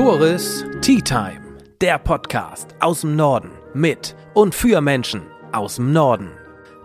[0.00, 6.30] Tores Tea Time, der Podcast aus dem Norden mit und für Menschen aus dem Norden.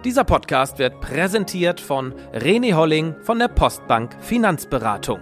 [0.03, 5.21] Dieser Podcast wird präsentiert von René Holling von der Postbank Finanzberatung.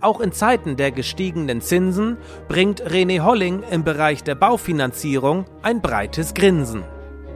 [0.00, 2.16] Auch in Zeiten der gestiegenen Zinsen
[2.48, 6.84] bringt René Holling im Bereich der Baufinanzierung ein breites Grinsen.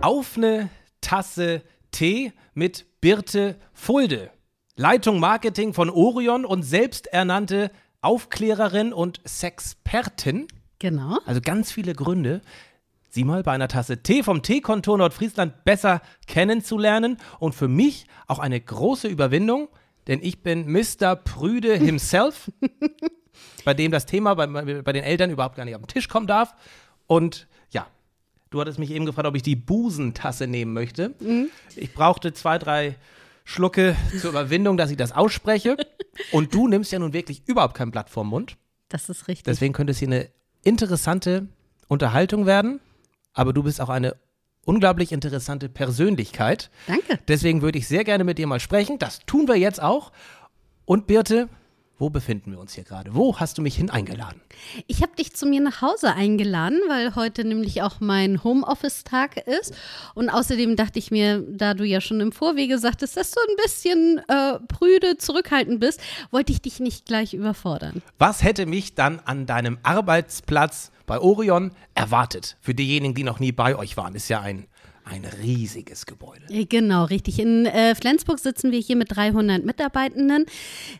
[0.00, 0.70] Auf eine
[1.02, 1.60] Tasse
[1.90, 4.30] Tee mit Birte Fulde.
[4.76, 7.70] Leitung Marketing von Orion und selbsternannte
[8.00, 10.48] Aufklärerin und Sexpertin.
[10.78, 11.18] Genau.
[11.26, 12.40] Also ganz viele Gründe,
[13.10, 17.18] sie mal bei einer Tasse Tee vom Teekontor Nordfriesland besser kennenzulernen.
[17.40, 19.68] Und für mich auch eine große Überwindung,
[20.06, 21.16] denn ich bin Mr.
[21.16, 22.50] Prüde himself,
[23.64, 26.26] bei dem das Thema bei, bei den Eltern überhaupt gar nicht auf den Tisch kommen
[26.26, 26.54] darf.
[27.06, 27.86] Und ja,
[28.50, 31.14] du hattest mich eben gefragt, ob ich die Busentasse nehmen möchte.
[31.74, 32.96] Ich brauchte zwei, drei
[33.48, 35.78] Schlucke zur Überwindung, dass ich das ausspreche.
[36.32, 38.58] Und du nimmst ja nun wirklich überhaupt kein Blatt vorm Mund.
[38.90, 39.44] Das ist richtig.
[39.44, 40.28] Deswegen könnte es hier eine
[40.64, 41.48] interessante
[41.88, 42.78] Unterhaltung werden.
[43.32, 44.16] Aber du bist auch eine
[44.66, 46.70] unglaublich interessante Persönlichkeit.
[46.88, 47.20] Danke.
[47.26, 48.98] Deswegen würde ich sehr gerne mit dir mal sprechen.
[48.98, 50.12] Das tun wir jetzt auch.
[50.84, 51.48] Und Birte,
[51.98, 53.14] wo befinden wir uns hier gerade?
[53.14, 54.40] Wo hast du mich hin eingeladen?
[54.86, 59.74] Ich habe dich zu mir nach Hause eingeladen, weil heute nämlich auch mein Homeoffice-Tag ist.
[60.14, 63.56] Und außerdem dachte ich mir, da du ja schon im Vorwege sagtest, dass du ein
[63.62, 68.00] bisschen äh, prüde, zurückhaltend bist, wollte ich dich nicht gleich überfordern.
[68.18, 72.56] Was hätte mich dann an deinem Arbeitsplatz bei Orion erwartet?
[72.60, 74.68] Für diejenigen, die noch nie bei euch waren, ist ja ein,
[75.10, 76.42] ein riesiges Gebäude.
[76.50, 77.38] Äh, Genau, richtig.
[77.38, 80.46] In äh, Flensburg sitzen wir hier mit 300 Mitarbeitenden.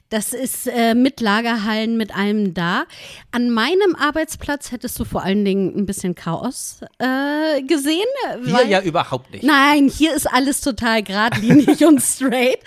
[0.08, 2.84] Das ist äh, mit Lagerhallen, mit allem da.
[3.30, 8.06] An meinem Arbeitsplatz hättest du vor allen Dingen ein bisschen Chaos äh, gesehen.
[8.44, 9.44] Hier ja überhaupt nicht.
[9.44, 12.60] Nein, hier ist alles total geradlinig und straight.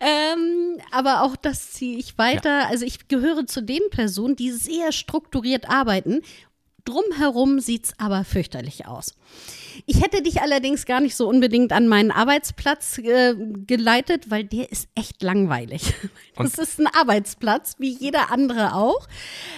[0.00, 2.68] Ähm, aber auch das ziehe ich weiter.
[2.68, 6.22] Also ich gehöre zu den Personen, die sehr strukturiert arbeiten.
[6.86, 9.14] Drumherum sieht's aber fürchterlich aus.
[9.84, 13.34] Ich hätte dich allerdings gar nicht so unbedingt an meinen Arbeitsplatz äh,
[13.66, 15.92] geleitet, weil der ist echt langweilig.
[16.38, 19.08] Das ist ein Arbeitsplatz, wie jeder andere auch.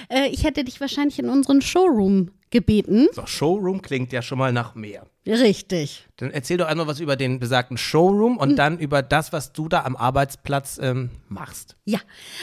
[0.09, 3.09] Äh, ich hätte dich wahrscheinlich in unseren Showroom gebeten.
[3.13, 5.05] So, Showroom klingt ja schon mal nach mehr.
[5.29, 6.07] Richtig.
[6.17, 9.69] Dann erzähl doch einmal was über den besagten Showroom und dann über das, was du
[9.69, 11.77] da am Arbeitsplatz ähm, machst.
[11.85, 11.99] Ja,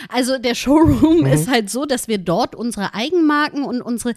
[0.07, 4.13] also der Showroom ist halt so, dass wir dort unsere Eigenmarken und unsere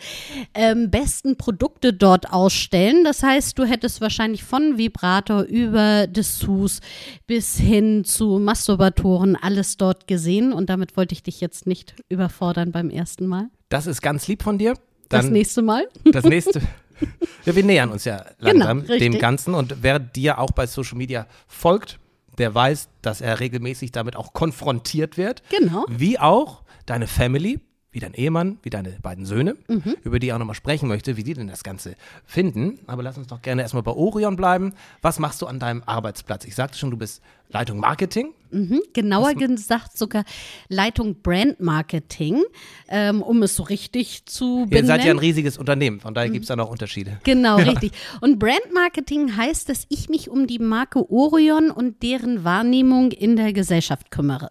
[0.52, 3.04] ähm, besten Produkte dort ausstellen.
[3.04, 6.80] Das heißt, du hättest wahrscheinlich von Vibrator über Dessous
[7.26, 10.52] bis hin zu Masturbatoren alles dort gesehen.
[10.52, 13.48] Und damit wollte ich dich jetzt nicht überfordern beim ersten Mal.
[13.70, 14.74] Das ist ganz lieb von dir.
[15.08, 15.88] Das Dann nächste Mal.
[16.04, 16.60] das nächste.
[17.44, 19.54] Ja, wir nähern uns ja langsam Genau, dem Ganzen.
[19.54, 21.98] Und wer dir auch bei Social Media folgt,
[22.36, 25.42] der weiß, dass er regelmäßig damit auch konfrontiert wird.
[25.48, 25.86] Genau.
[25.88, 27.60] Wie auch deine Family,
[27.98, 29.97] wie dein Ehemann, wie deine beiden Söhne, Mhm.
[30.04, 32.78] über die ich auch nochmal sprechen möchte, wie die denn das Ganze finden.
[32.86, 34.72] Aber lass uns doch gerne erstmal bei Orion bleiben.
[35.03, 36.44] Was machst du an deinem Arbeitsplatz?
[36.44, 37.20] Ich sagte schon, du bist
[37.50, 38.28] Leitung Marketing.
[38.53, 40.25] Mhm, genauer gesagt sogar
[40.69, 42.42] Leitung Brand Marketing,
[42.88, 44.86] ähm, um es so richtig zu Ihr benennen.
[44.86, 46.15] seid ja ein riesiges Unternehmen, von Mhm.
[46.15, 47.19] daher gibt es da noch Unterschiede.
[47.25, 47.92] Genau, richtig.
[48.20, 53.34] Und Brand Marketing heißt, dass ich mich um die Marke Orion und deren Wahrnehmung in
[53.36, 54.48] der Gesellschaft kümmere.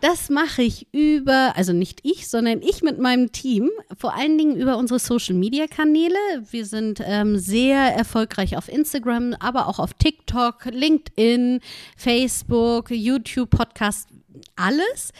[0.00, 3.68] Das mache ich über, also nicht ich, sondern ich mit meinem Team,
[3.98, 6.16] vor allen Dingen über unsere Social-Media-Kanäle.
[6.50, 11.60] Wir sind ähm, sehr erfolgreich auf Instagram, aber auch auf TikTok, LinkedIn,
[11.98, 14.08] Facebook, YouTube, Podcast,
[14.56, 15.12] alles.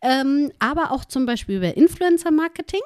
[0.00, 2.80] Ähm, aber auch zum Beispiel über Influencer-Marketing.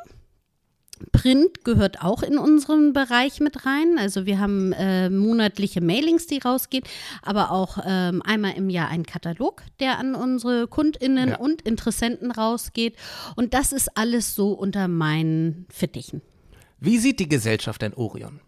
[1.13, 3.99] Print gehört auch in unseren Bereich mit rein.
[3.99, 6.85] Also wir haben äh, monatliche Mailings, die rausgehen,
[7.23, 11.37] aber auch ähm, einmal im Jahr einen Katalog, der an unsere KundInnen Ja.
[11.39, 12.97] und Interessenten rausgeht.
[13.35, 16.23] Und das ist alles so unter meinen Fittichen.
[16.81, 18.41] Wie sieht die Gesellschaft denn Orion?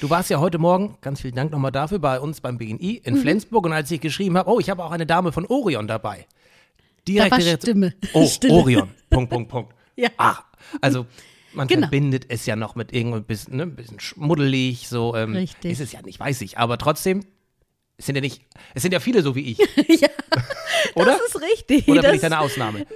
[0.00, 3.14] Du warst ja heute Morgen, ganz vielen Dank nochmal dafür, bei uns beim BNI Mhm.
[3.14, 5.86] in Flensburg und als ich geschrieben habe, oh, ich habe auch eine Dame von Orion
[5.86, 6.26] dabei.
[7.06, 7.94] Direkt, war direkt- Stimme.
[8.12, 8.52] Oh, Stille.
[8.54, 8.90] Orion.
[9.10, 9.74] Punkt, Punkt, Punkt.
[9.94, 10.08] Ja.
[10.18, 10.38] Ah,
[10.80, 11.06] also
[11.56, 11.82] man Genau.
[11.82, 15.14] verbindet es ja noch mit irgendein bisschen, ne, ein bisschen schmuddelig, so.
[15.16, 15.72] Ähm, Richtig.
[15.72, 16.58] Ist es ja nicht, weiß ich.
[16.58, 17.24] Aber trotzdem,
[17.96, 18.42] es sind ja nicht,
[18.74, 19.58] es sind ja viele so wie ich.
[20.00, 20.08] ja,
[20.94, 21.18] Oder?
[21.18, 21.88] das ist richtig.
[21.88, 22.86] Oder bin das, ich da eine Ausnahme?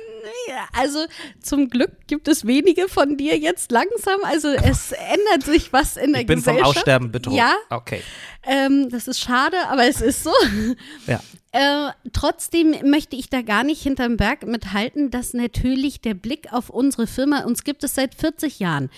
[0.72, 1.04] Also
[1.42, 4.20] zum Glück gibt es wenige von dir jetzt langsam.
[4.24, 6.76] Also es ändert sich was in der Ich bin vom Gesellschaft.
[6.78, 7.34] Aussterben bedroht.
[7.36, 8.02] Ja, Okay.
[8.44, 10.32] ähm, das ist schade, aber es ist so.
[11.06, 11.20] Ja.
[11.52, 16.70] Äh, trotzdem möchte ich da gar nicht hinterm Berg mithalten, dass natürlich der Blick auf
[16.70, 18.88] unsere Firma, uns gibt es seit 40 Jahren.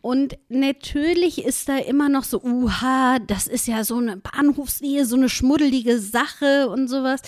[0.00, 5.14] Und natürlich ist da immer noch so, uha, das ist ja so eine Bahnhofsnähe, so
[5.14, 7.22] eine schmuddelige Sache und sowas.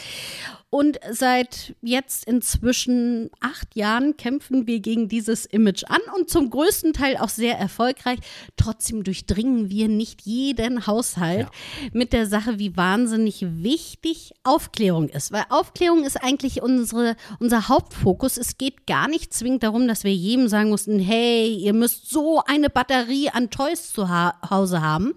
[0.74, 6.94] Und seit jetzt inzwischen acht Jahren kämpfen wir gegen dieses Image an und zum größten
[6.94, 8.20] Teil auch sehr erfolgreich.
[8.56, 11.88] Trotzdem durchdringen wir nicht jeden Haushalt ja.
[11.92, 15.30] mit der Sache, wie wahnsinnig wichtig Aufklärung ist.
[15.30, 18.38] Weil Aufklärung ist eigentlich unsere, unser Hauptfokus.
[18.38, 22.40] Es geht gar nicht zwingend darum, dass wir jedem sagen mussten, hey, ihr müsst so
[22.46, 25.12] eine Batterie an Toys zu Hause haben,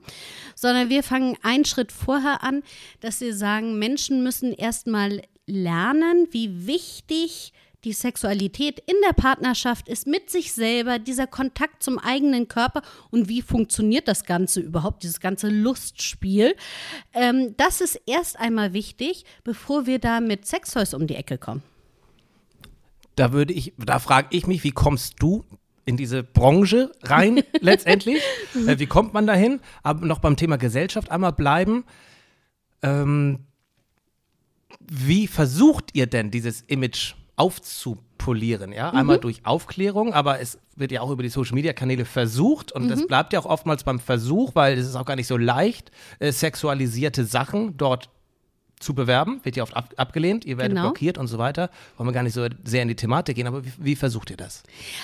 [0.54, 2.62] sondern wir fangen einen Schritt vorher an,
[3.00, 7.54] dass wir sagen, Menschen müssen erstmal lernen, wie wichtig
[7.86, 12.82] die Sexualität in der Partnerschaft ist, mit sich selber, dieser Kontakt zum eigenen Körper
[13.12, 16.56] und wie funktioniert das Ganze überhaupt, dieses ganze Lustspiel.
[17.14, 21.62] Ähm, das ist erst einmal wichtig, bevor wir da mit Sextoys um die Ecke kommen.
[23.16, 25.46] Da würde ich, da frage ich mich, wie kommst du
[25.86, 28.22] in diese Branche rein letztendlich?
[28.56, 29.62] Äh, wie kommt man dahin?
[29.84, 31.86] Aber noch beim Thema Gesellschaft einmal bleiben.
[32.82, 33.46] Ähm,
[34.80, 38.72] wie versucht ihr denn dieses Image aufzupolieren?
[38.72, 38.98] Ja, mhm.
[38.98, 42.86] einmal durch Aufklärung, aber es wird ja auch über die Social Media Kanäle versucht und
[42.86, 42.90] mhm.
[42.90, 45.92] das bleibt ja auch oftmals beim Versuch, weil es ist auch gar nicht so leicht,
[46.20, 48.10] äh, sexualisierte Sachen dort
[48.86, 50.90] zu bewerben, wird ja oft ab, abgelehnt, ihr werdet genau.
[50.90, 51.70] blockiert und so weiter.
[51.98, 54.38] Wollen wir gar nicht so sehr in die Thematik gehen, aber wie, wie versucht ihr
[54.38, 54.64] das?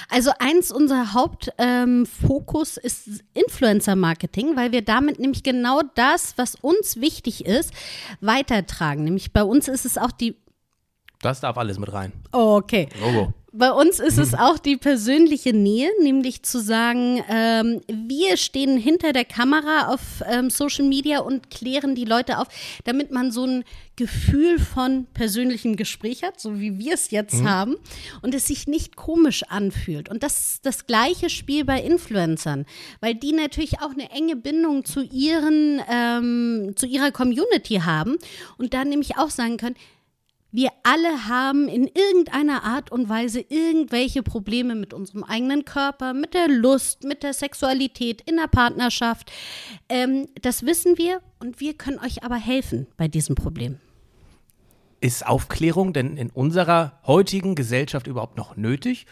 [0.10, 7.02] Also eins unserer Hauptfokus ähm, ist Influencer-Marketing, weil wir damit nämlich genau das, was uns
[7.02, 7.74] wichtig ist,
[8.22, 9.04] weitertragen.
[9.04, 10.36] Nämlich bei uns ist es auch die
[11.22, 12.12] das darf alles mit rein.
[12.34, 12.90] Oh, okay.
[13.00, 13.32] Logo.
[13.54, 19.12] Bei uns ist es auch die persönliche Nähe, nämlich zu sagen, ähm, wir stehen hinter
[19.12, 22.48] der Kamera auf ähm, Social Media und klären die Leute auf,
[22.86, 23.66] damit man so ein
[23.98, 27.50] Gefühl von persönlichem Gespräch hat, so wie wir es jetzt mhm.
[27.50, 27.76] haben,
[28.22, 30.08] und es sich nicht komisch anfühlt.
[30.08, 32.66] Und das ist das gleiche Spiel bei Influencern,
[33.02, 38.18] weil die natürlich auch eine enge Bindung zu ihren, ähm, zu ihrer Community haben
[38.58, 39.76] und dann nämlich auch sagen können,
[40.52, 46.34] wir alle haben in irgendeiner Art und Weise irgendwelche Probleme mit unserem eigenen Körper, mit
[46.34, 49.32] der Lust, mit der Sexualität, in der Partnerschaft.
[49.88, 53.80] Ähm, das wissen wir und wir können euch aber helfen bei diesem Problem.
[55.00, 59.08] Ist Aufklärung denn in unserer heutigen Gesellschaft überhaupt noch nötig?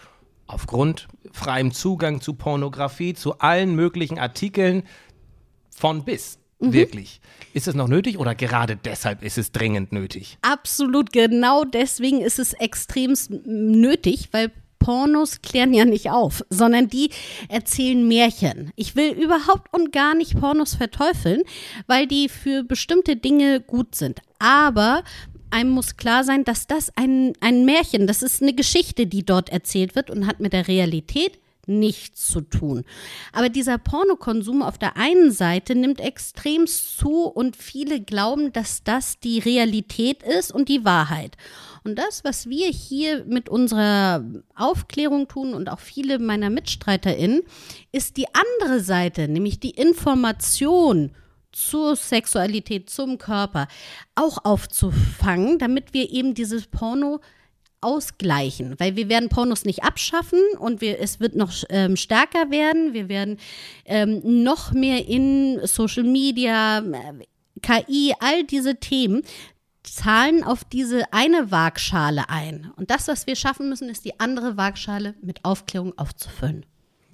[0.46, 4.84] Aufgrund freiem Zugang zu Pornografie, zu allen möglichen Artikeln
[5.70, 6.40] von bis.
[6.60, 6.74] Mhm.
[6.74, 7.22] Wirklich.
[7.54, 10.38] Ist es noch nötig oder gerade deshalb ist es dringend nötig?
[10.42, 13.16] Absolut, genau deswegen ist es extrem
[13.46, 17.10] nötig, weil Pornos klären ja nicht auf, sondern die
[17.50, 18.72] erzählen Märchen.
[18.76, 21.44] Ich will überhaupt und gar nicht Pornos verteufeln,
[21.88, 24.22] weil die für bestimmte Dinge gut sind.
[24.40, 25.04] Aber
[25.52, 29.50] einem muss klar sein, dass das ein, ein Märchen, das ist eine Geschichte, die dort
[29.50, 32.84] erzählt wird und hat mit der Realität nichts zu tun.
[33.32, 39.20] Aber dieser Pornokonsum auf der einen Seite nimmt extrem zu und viele glauben, dass das
[39.20, 41.38] die Realität ist und die Wahrheit.
[41.84, 44.24] Und das, was wir hier mit unserer
[44.56, 47.42] Aufklärung tun und auch viele meiner MitstreiterInnen,
[47.92, 51.12] ist die andere Seite, nämlich die Information
[51.52, 53.68] zur Sexualität, zum Körper
[54.16, 57.22] auch aufzufangen, damit wir eben dieses Porno
[57.82, 62.94] ausgleichen, weil wir werden Pornos nicht abschaffen und wir, es wird noch ähm, stärker werden.
[62.94, 63.38] Wir werden
[63.86, 67.26] ähm, noch mehr in Social Media, äh,
[67.62, 69.24] KI, all diese Themen
[69.84, 72.72] zahlen auf diese eine Waagschale ein.
[72.76, 76.66] Und das, was wir schaffen müssen, ist die andere Waagschale mit Aufklärung aufzufüllen.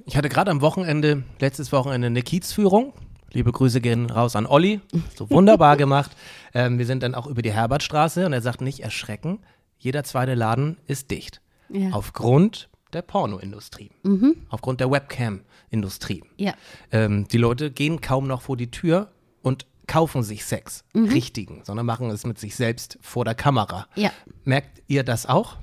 [0.06, 2.94] Ich hatte gerade am Wochenende, letztes Wochenende, eine Kiezführung.
[3.32, 4.82] Liebe Grüße gehen raus an Olli.
[5.16, 6.12] So wunderbar gemacht.
[6.54, 9.40] Ähm, wir sind dann auch über die Herbertstraße und er sagt nicht erschrecken
[9.78, 11.42] jeder zweite Laden ist dicht.
[11.70, 11.92] Ja.
[11.92, 14.36] Aufgrund der Pornoindustrie, mhm.
[14.50, 16.24] aufgrund der Webcam-Industrie.
[16.38, 16.54] Ja.
[16.92, 21.10] Ähm, die Leute gehen kaum noch vor die Tür und kaufen sich Sex, mhm.
[21.10, 23.88] richtigen, sondern machen es mit sich selbst vor der Kamera.
[23.96, 24.12] Ja.
[24.44, 25.58] Merkt ihr das auch?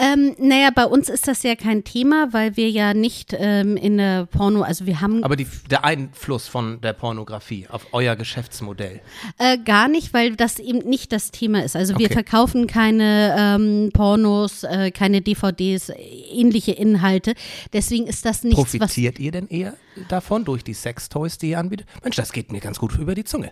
[0.00, 3.98] Ähm, naja, bei uns ist das ja kein Thema, weil wir ja nicht ähm, in
[3.98, 5.24] der Porno, also wir haben.
[5.24, 9.00] Aber die, der Einfluss von der Pornografie auf euer Geschäftsmodell?
[9.38, 11.74] Äh, gar nicht, weil das eben nicht das Thema ist.
[11.74, 12.14] Also wir okay.
[12.14, 15.90] verkaufen keine ähm, Pornos, äh, keine DVDs,
[16.32, 17.34] ähnliche Inhalte.
[17.72, 19.74] Deswegen ist das nichts, Profitiert ihr denn eher
[20.08, 21.88] davon durch die Sextoys, die ihr anbietet?
[22.02, 23.50] Mensch, das geht mir ganz gut über die Zunge.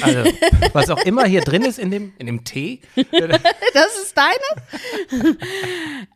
[0.00, 0.30] Also,
[0.72, 2.80] was auch immer hier drin ist in dem, in dem Tee.
[2.94, 5.36] das ist deine?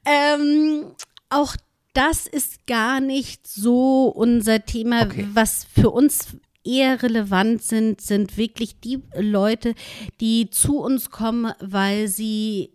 [0.04, 0.92] Ähm,
[1.30, 1.56] auch
[1.94, 5.28] das ist gar nicht so unser Thema, okay.
[5.32, 9.74] was für uns eher relevant sind, sind wirklich die Leute,
[10.20, 12.72] die zu uns kommen, weil sie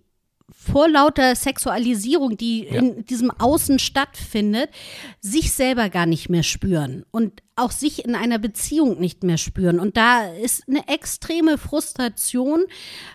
[0.50, 2.80] vor lauter Sexualisierung, die ja.
[2.80, 4.70] in diesem Außen stattfindet,
[5.20, 9.80] sich selber gar nicht mehr spüren und auch sich in einer Beziehung nicht mehr spüren.
[9.80, 12.64] Und da ist eine extreme Frustration,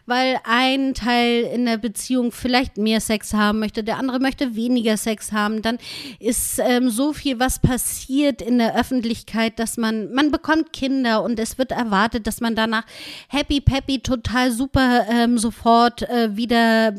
[0.05, 4.97] weil ein Teil in der Beziehung vielleicht mehr Sex haben möchte, der andere möchte weniger
[4.97, 5.63] Sex haben.
[5.63, 5.79] Dann
[6.21, 11.41] ist ähm, so viel, was passiert in der Öffentlichkeit, dass man, man bekommt Kinder und
[11.41, 12.85] es wird erwartet, dass man danach
[13.29, 16.95] happy, peppy, total super ähm, sofort äh, wieder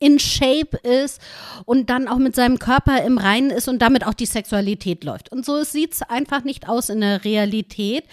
[0.00, 1.20] in Shape ist
[1.66, 5.30] und dann auch mit seinem Körper im Reinen ist und damit auch die Sexualität läuft.
[5.30, 8.04] Und so sieht es einfach nicht aus in der Realität.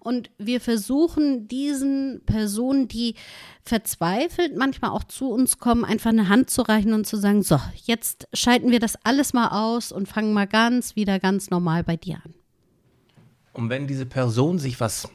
[0.00, 3.14] Und wir versuchen diesen Personen, die
[3.62, 7.60] verzweifelt manchmal auch zu uns kommen, einfach eine Hand zu reichen und zu sagen, so,
[7.84, 11.96] jetzt schalten wir das alles mal aus und fangen mal ganz wieder ganz normal bei
[11.96, 12.34] dir an.
[13.52, 15.08] Und wenn diese Person sich was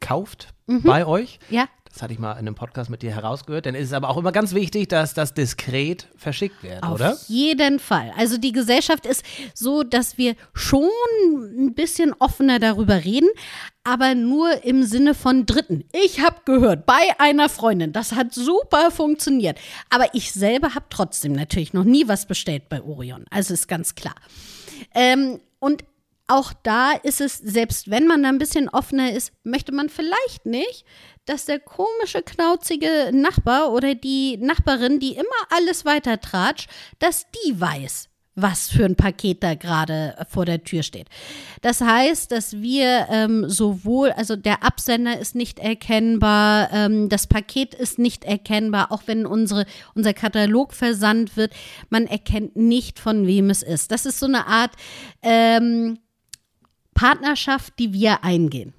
[0.00, 0.82] kauft mhm.
[0.82, 1.68] bei euch, ja.
[1.94, 3.66] Das hatte ich mal in einem Podcast mit dir herausgehört.
[3.66, 7.12] Dann ist es aber auch immer ganz wichtig, dass das diskret verschickt wird, Auf oder?
[7.12, 8.12] Auf jeden Fall.
[8.18, 9.24] Also die Gesellschaft ist
[9.54, 10.90] so, dass wir schon
[11.56, 13.28] ein bisschen offener darüber reden,
[13.84, 15.84] aber nur im Sinne von Dritten.
[15.92, 19.60] Ich habe gehört, bei einer Freundin, das hat super funktioniert.
[19.88, 23.24] Aber ich selber habe trotzdem natürlich noch nie was bestellt bei Orion.
[23.30, 24.16] Also ist ganz klar.
[24.96, 25.84] Ähm, und
[26.26, 30.46] auch da ist es, selbst wenn man da ein bisschen offener ist, möchte man vielleicht
[30.46, 30.84] nicht,
[31.26, 37.60] dass der komische, knauzige Nachbar oder die Nachbarin, die immer alles weiter tratscht, dass die
[37.60, 41.08] weiß, was für ein Paket da gerade vor der Tür steht.
[41.62, 47.74] Das heißt, dass wir ähm, sowohl, also der Absender ist nicht erkennbar, ähm, das Paket
[47.74, 51.54] ist nicht erkennbar, auch wenn unsere, unser Katalog versandt wird,
[51.90, 53.92] man erkennt nicht, von wem es ist.
[53.92, 54.72] Das ist so eine Art
[55.22, 55.98] ähm,
[56.94, 58.72] Partnerschaft, die wir eingehen.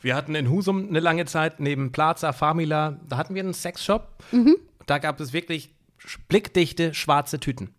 [0.00, 4.22] Wir hatten in Husum eine lange Zeit neben Plaza, Famila, da hatten wir einen Sexshop.
[4.32, 4.56] Mhm.
[4.86, 5.70] Da gab es wirklich
[6.28, 7.74] blickdichte schwarze Tüten.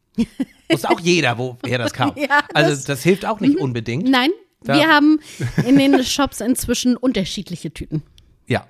[0.70, 2.14] Wusste auch jeder, woher das kam.
[2.16, 3.64] ja, also das, das, hilft auch nicht mhm.
[3.64, 4.08] unbedingt.
[4.08, 4.30] Nein,
[4.62, 4.76] da.
[4.76, 5.20] wir haben
[5.66, 8.04] in den Shops inzwischen unterschiedliche Tüten.
[8.48, 8.68] Ja,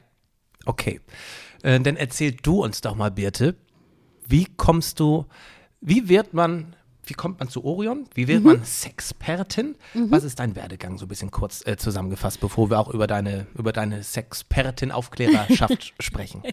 [0.66, 1.02] okay.
[1.64, 3.56] Äh, dann erzähl du uns doch mal, Birte,
[4.28, 5.26] wie kommst du,
[5.82, 8.06] wie wird man wie kommt man zu Orion?
[8.14, 8.46] Wie wird mhm.
[8.46, 9.76] man Sexpertin?
[9.94, 10.12] Mhm.
[10.12, 13.48] Was ist dein Werdegang so ein bisschen kurz äh, zusammengefasst, bevor wir auch über deine,
[13.58, 16.44] über deine Sexpertin-Aufklärerschaft sprechen?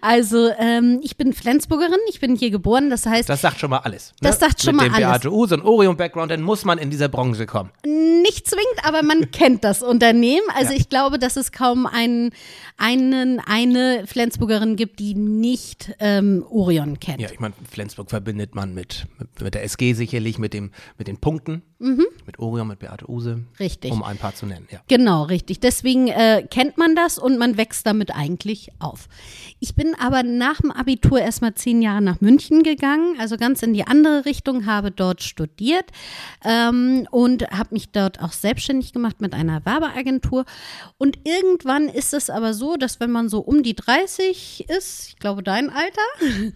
[0.00, 3.28] Also, ähm, ich bin Flensburgerin, ich bin hier geboren, das heißt.
[3.28, 4.12] Das sagt schon mal alles.
[4.22, 4.28] Ne?
[4.28, 5.24] Das sagt schon Mit mal alles.
[5.24, 7.70] Mit dem Use und Orion-Background, dann muss man in diese Branche kommen.
[7.84, 10.46] Nicht zwingend, aber man kennt das Unternehmen.
[10.56, 10.78] Also, ja.
[10.78, 12.30] ich glaube, dass es kaum einen,
[12.78, 17.20] einen, eine Flensburgerin gibt, die nicht ähm, Orion kennt.
[17.20, 19.06] Ja, ich meine, Flensburg verbindet man mit,
[19.40, 21.62] mit, der SG sicherlich, mit, dem, mit den Punkten.
[21.78, 22.06] Mhm.
[22.24, 23.44] Mit Orion, mit Beate Use.
[23.60, 23.92] Richtig.
[23.92, 24.80] Um ein paar zu nennen, ja.
[24.88, 25.60] Genau, richtig.
[25.60, 29.08] Deswegen äh, kennt man das und man wächst damit eigentlich auf.
[29.60, 33.74] Ich bin aber nach dem Abitur erstmal zehn Jahre nach München gegangen, also ganz in
[33.74, 35.90] die andere Richtung, habe dort studiert
[36.44, 40.44] ähm, und habe mich dort auch selbstständig gemacht mit einer Werbeagentur.
[40.96, 45.16] Und irgendwann ist es aber so, dass wenn man so um die 30 ist, ich
[45.16, 46.02] glaube dein Alter,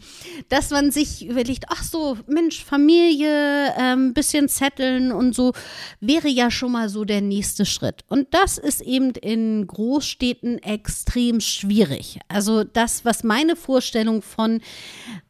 [0.49, 5.53] dass man sich überlegt, ach so, Mensch, Familie, ein ähm, bisschen zetteln und so,
[6.01, 8.05] wäre ja schon mal so der nächste Schritt.
[8.09, 12.19] Und das ist eben in Großstädten extrem schwierig.
[12.29, 14.61] Also das, was meine Vorstellung von,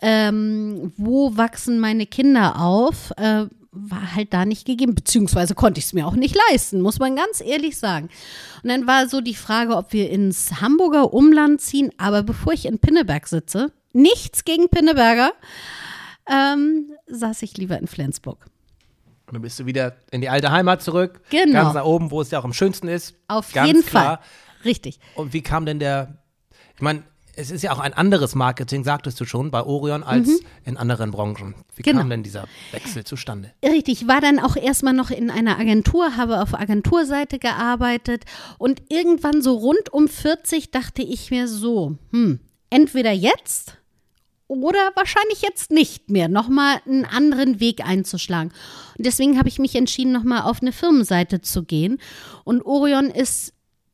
[0.03, 5.87] ähm, wo wachsen meine Kinder auf, äh, war halt da nicht gegeben, beziehungsweise konnte ich
[5.87, 8.09] es mir auch nicht leisten, muss man ganz ehrlich sagen.
[8.63, 12.67] Und dann war so die Frage, ob wir ins Hamburger Umland ziehen, aber bevor ich
[12.67, 15.33] in Pinneberg sitze, nichts gegen Pinneberger,
[16.29, 18.47] ähm, saß ich lieber in Flensburg.
[19.27, 21.21] Und dann bist du wieder in die alte Heimat zurück.
[21.31, 21.53] Genau.
[21.53, 23.15] Ganz nach oben, wo es ja auch am schönsten ist.
[23.29, 24.19] Auf ganz jeden klar.
[24.19, 24.27] Fall.
[24.65, 24.99] Richtig.
[25.15, 26.19] Und wie kam denn der,
[26.75, 27.03] ich meine,
[27.39, 30.41] es ist ja auch ein anderes Marketing, sagtest du schon, bei Orion als mhm.
[30.65, 31.55] in anderen Branchen.
[31.77, 32.01] Wie genau.
[32.01, 33.53] kam denn dieser Wechsel zustande?
[33.65, 38.25] Richtig, ich war dann auch erstmal noch in einer Agentur, habe auf Agenturseite gearbeitet
[38.59, 43.78] und irgendwann so rund um 40 dachte ich mir so, hm, entweder jetzt
[44.49, 48.51] oder wahrscheinlich jetzt nicht mehr, nochmal einen anderen Weg einzuschlagen.
[48.97, 51.99] Und deswegen habe ich mich entschieden, nochmal auf eine Firmenseite zu gehen.
[52.45, 53.53] Und Orion ist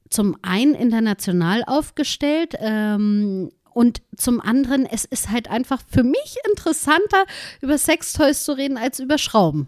[0.09, 7.25] zum einen international aufgestellt ähm, und zum anderen, es ist halt einfach für mich interessanter,
[7.61, 9.67] über Sextoys zu reden, als über Schrauben.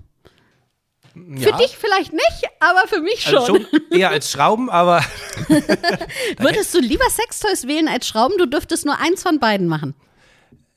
[1.17, 1.51] Ja.
[1.51, 3.39] Für dich vielleicht nicht, aber für mich schon.
[3.39, 5.03] Also schon eher als Schrauben, aber.
[6.39, 8.37] Würdest du lieber Sextoys wählen als Schrauben?
[8.39, 9.95] Du dürftest nur eins von beiden machen.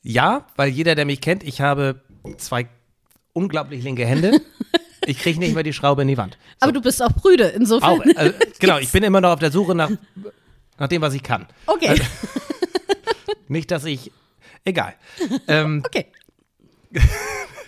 [0.02, 2.02] Ja, weil jeder, der mich kennt, ich habe
[2.38, 2.68] zwei
[3.32, 4.40] unglaublich linke Hände.
[5.06, 6.38] Ich kriege nicht mehr die Schraube in die Wand.
[6.52, 6.64] So.
[6.64, 8.00] Aber du bist auch Brüde, insofern.
[8.00, 9.90] Auch, also, genau, ich bin immer noch auf der Suche nach,
[10.78, 11.46] nach dem, was ich kann.
[11.66, 11.88] Okay.
[11.88, 12.02] Also,
[13.48, 14.12] nicht, dass ich.
[14.64, 14.94] Egal.
[15.48, 16.06] Ähm, okay.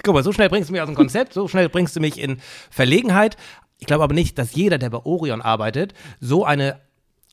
[0.02, 2.18] Guck mal, so schnell bringst du mich aus dem Konzept, so schnell bringst du mich
[2.18, 3.36] in Verlegenheit.
[3.78, 6.80] ich glaube aber nicht, dass jeder, der bei Orion arbeitet, so eine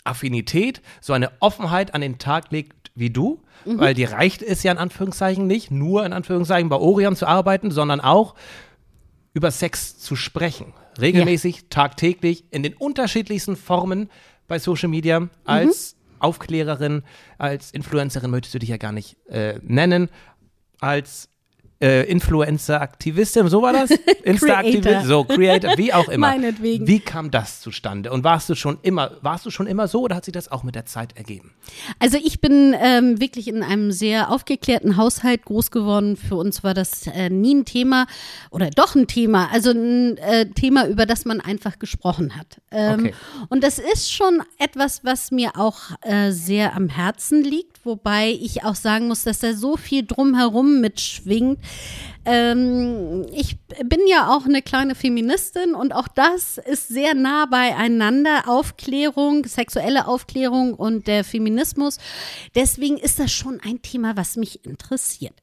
[0.10, 3.80] Affinität, so eine Offenheit an den Tag legt wie du, mhm.
[3.80, 7.72] weil dir reicht es ja in Anführungszeichen nicht, nur in Anführungszeichen bei Orion zu arbeiten,
[7.72, 8.36] sondern auch
[9.34, 10.74] über Sex zu sprechen.
[11.00, 11.64] Regelmäßig, ja.
[11.70, 14.10] tagtäglich, in den unterschiedlichsten Formen
[14.48, 16.22] bei Social Media als mhm.
[16.22, 17.04] Aufklärerin,
[17.38, 20.10] als Influencerin möchtest du dich ja gar nicht äh, nennen,
[20.82, 21.30] als
[21.82, 23.92] äh, Influencer-Aktivistin, so war das?
[24.24, 26.28] Insta-Aktivistin, so Creator, wie auch immer.
[26.28, 26.88] Meinetwegen.
[26.88, 28.12] Wie kam das zustande?
[28.12, 30.64] Und warst du schon immer, warst du schon immer so oder hat sich das auch
[30.64, 31.54] mit der Zeit ergeben?
[32.00, 36.18] Also ich bin ähm, wirklich in einem sehr aufgeklärten Haushalt groß geworden.
[36.18, 38.08] Für uns war das äh, nie ein Thema
[38.52, 42.62] oder doch ein Thema, also ein äh, Thema, über das man einfach gesprochen hat.
[42.72, 43.14] Ähm, okay.
[43.48, 48.64] Und das ist schon etwas, was mir auch äh, sehr am Herzen liegt, wobei ich
[48.64, 51.60] auch sagen muss, dass da so viel drumherum mitschwingt
[52.26, 58.44] ähm, ich bin ja auch eine kleine Feministin und auch das ist sehr nah beieinander.
[58.48, 61.98] Aufklärung, sexuelle Aufklärung und der Feminismus.
[62.54, 65.34] Deswegen ist das schon ein Thema, was mich interessiert.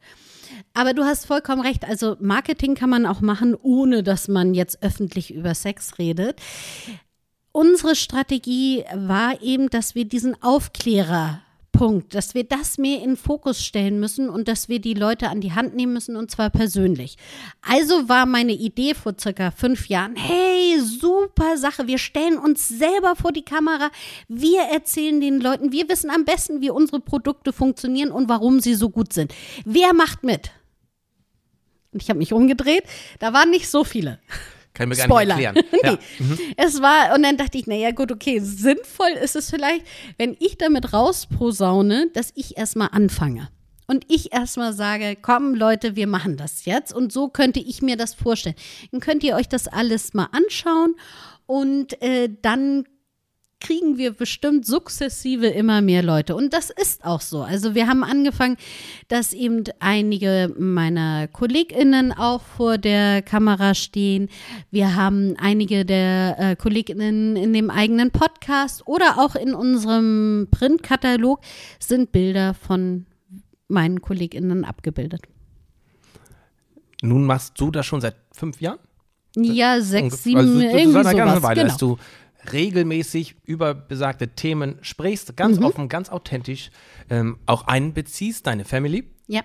[0.75, 1.85] Aber du hast vollkommen recht.
[1.85, 6.41] Also Marketing kann man auch machen, ohne dass man jetzt öffentlich über Sex redet.
[7.51, 11.41] Unsere Strategie war eben, dass wir diesen Aufklärer
[11.77, 15.43] Punkt, dass wir das mehr in Fokus stellen müssen und dass wir die Leute an
[15.43, 17.17] die Hand nehmen müssen und zwar persönlich.
[17.61, 23.15] Also war meine Idee vor circa fünf Jahren, hey, super Sache, wir stellen uns selber
[23.15, 23.91] vor die Kamera,
[24.27, 28.75] wir erzählen den Leuten, wir wissen am besten, wie unsere Produkte funktionieren und warum sie
[28.75, 29.35] so gut sind.
[29.67, 30.53] Wer macht mit?
[31.93, 32.85] Und ich habe mich umgedreht,
[33.19, 34.19] da waren nicht so viele.
[34.77, 35.41] Kann ich mir Spoiler.
[35.41, 35.99] gar nicht erklären.
[36.19, 36.25] Ja.
[36.25, 36.39] Mhm.
[36.57, 39.87] Es war, und dann dachte ich, naja, gut, okay, sinnvoll ist es vielleicht,
[40.19, 43.49] wenn ich damit rausposaune, dass ich erstmal anfange.
[43.87, 46.93] Und ich erstmal sage, komm Leute, wir machen das jetzt.
[46.93, 48.57] Und so könnte ich mir das vorstellen.
[48.91, 50.95] Dann könnt ihr euch das alles mal anschauen
[51.47, 52.85] und äh, dann
[53.61, 56.37] kriegen wir bestimmt sukzessive immer mehr Leute.
[56.37, 57.43] Und das ist auch so.
[57.43, 58.57] Also wir haben angefangen,
[59.09, 64.29] dass eben einige meiner KollegInnen auch vor der Kamera stehen.
[64.71, 71.41] Wir haben einige der äh, KollegInnen in dem eigenen Podcast oder auch in unserem Printkatalog
[71.81, 73.07] sind Bilder von
[73.69, 75.23] meinen KollegInnen abgebildet.
[77.03, 78.79] Nun machst du das schon seit fünf Jahren?
[79.37, 81.43] Ja, sechs, sieben, also, irgendwie sowas.
[81.43, 81.77] Weile, genau.
[81.77, 81.99] du
[82.53, 85.65] regelmäßig über besagte Themen sprichst, ganz mhm.
[85.65, 86.71] offen, ganz authentisch,
[87.11, 89.05] ähm, auch einbeziehst, deine Family.
[89.27, 89.43] Ja.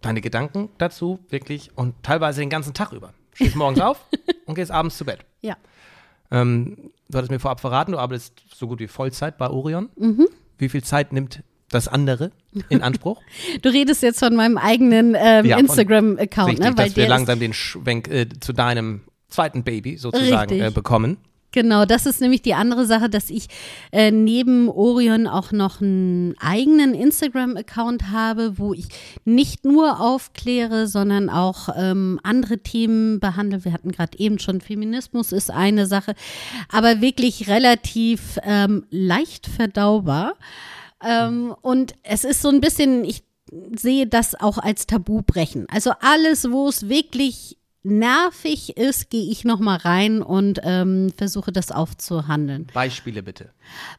[0.00, 3.12] Deine Gedanken dazu, wirklich, und teilweise den ganzen Tag über.
[3.34, 4.04] Stehst morgens auf
[4.46, 5.20] und gehst abends zu Bett.
[5.40, 5.56] Ja.
[6.30, 9.88] Ähm, du hattest mir vorab verraten, du arbeitest so gut wie Vollzeit bei Orion.
[9.96, 10.28] Mhm.
[10.58, 12.32] Wie viel Zeit nimmt das andere
[12.68, 13.20] in Anspruch?
[13.62, 16.76] du redest jetzt von meinem eigenen ähm, ja, Instagram-Account, ne?
[16.76, 21.18] Weil dass wir langsam den Schwenk äh, zu deinem zweiten Baby sozusagen äh, bekommen.
[21.50, 23.46] Genau, das ist nämlich die andere Sache, dass ich
[23.90, 28.88] äh, neben Orion auch noch einen eigenen Instagram-Account habe, wo ich
[29.24, 33.64] nicht nur aufkläre, sondern auch ähm, andere Themen behandle.
[33.64, 36.14] Wir hatten gerade eben schon Feminismus ist eine Sache,
[36.70, 40.34] aber wirklich relativ ähm, leicht verdaubar.
[41.02, 43.22] Ähm, und es ist so ein bisschen, ich
[43.74, 45.66] sehe das auch als Tabu brechen.
[45.70, 47.56] Also alles, wo es wirklich
[47.90, 52.66] nervig ist, gehe ich noch mal rein und ähm, versuche das aufzuhandeln.
[52.72, 53.50] Beispiele bitte.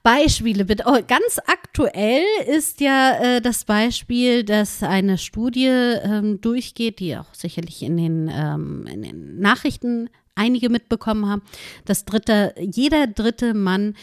[0.03, 0.83] Beispiele bitte.
[0.87, 7.33] Oh, ganz aktuell ist ja äh, das Beispiel, dass eine Studie ähm, durchgeht, die auch
[7.33, 11.41] sicherlich in den, ähm, in den Nachrichten einige mitbekommen haben,
[11.85, 13.95] dass dritte, jeder dritte Mann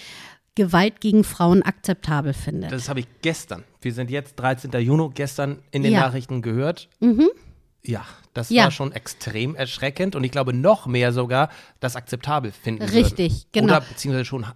[0.56, 2.72] Gewalt gegen Frauen akzeptabel findet.
[2.72, 3.62] Das habe ich gestern.
[3.82, 4.72] Wir sind jetzt 13.
[4.80, 6.00] Juni, gestern in den ja.
[6.00, 6.88] Nachrichten gehört.
[6.98, 7.28] Mhm.
[7.86, 8.64] Ja, das ja.
[8.64, 11.48] war schon extrem erschreckend und ich glaube noch mehr sogar
[11.80, 13.46] das akzeptabel finden Richtig, würden.
[13.52, 13.76] genau.
[13.76, 14.46] Oder beziehungsweise schon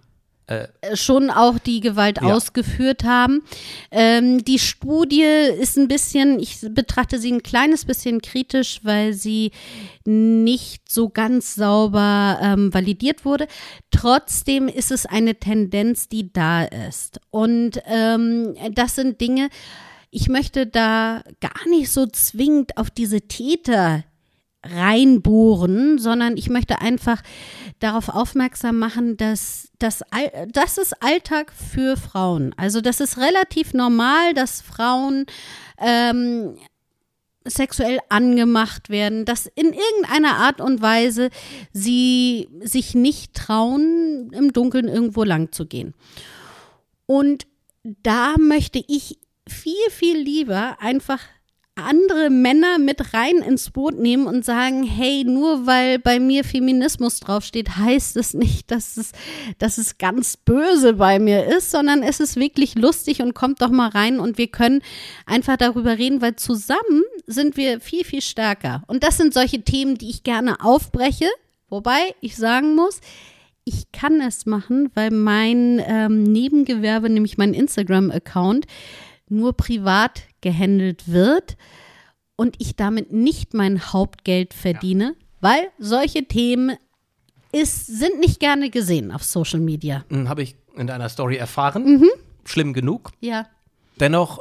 [0.51, 2.33] äh, schon auch die Gewalt ja.
[2.33, 3.41] ausgeführt haben.
[3.89, 9.51] Ähm, die Studie ist ein bisschen, ich betrachte sie ein kleines bisschen kritisch, weil sie
[10.03, 13.47] nicht so ganz sauber ähm, validiert wurde.
[13.91, 17.21] Trotzdem ist es eine Tendenz, die da ist.
[17.29, 19.49] Und ähm, das sind Dinge,
[20.11, 24.03] ich möchte da gar nicht so zwingend auf diese Täter
[24.63, 27.23] reinbohren, sondern ich möchte einfach
[27.79, 30.03] darauf aufmerksam machen, dass das,
[30.51, 32.53] das ist Alltag für Frauen.
[32.57, 35.25] Also das ist relativ normal, dass Frauen
[35.79, 36.57] ähm,
[37.43, 41.31] sexuell angemacht werden, dass in irgendeiner Art und Weise
[41.73, 45.95] sie sich nicht trauen, im Dunkeln irgendwo lang zu gehen.
[47.07, 47.47] Und
[47.83, 51.19] da möchte ich viel, viel lieber einfach
[51.75, 57.19] andere Männer mit rein ins Boot nehmen und sagen, hey, nur weil bei mir Feminismus
[57.19, 59.11] draufsteht, heißt es nicht, dass es,
[59.57, 63.69] dass es ganz böse bei mir ist, sondern es ist wirklich lustig und kommt doch
[63.69, 64.81] mal rein und wir können
[65.25, 68.83] einfach darüber reden, weil zusammen sind wir viel, viel stärker.
[68.87, 71.29] Und das sind solche Themen, die ich gerne aufbreche,
[71.69, 72.99] wobei ich sagen muss,
[73.63, 78.65] ich kann es machen, weil mein ähm, Nebengewerbe, nämlich mein Instagram-Account,
[79.31, 81.57] nur privat gehandelt wird
[82.35, 85.25] und ich damit nicht mein Hauptgeld verdiene, ja.
[85.41, 86.77] weil solche Themen
[87.51, 90.05] ist, sind nicht gerne gesehen auf Social Media.
[90.09, 91.99] Hm, Habe ich in deiner Story erfahren.
[91.99, 92.09] Mhm.
[92.45, 93.11] Schlimm genug.
[93.19, 93.47] Ja.
[93.99, 94.39] Dennoch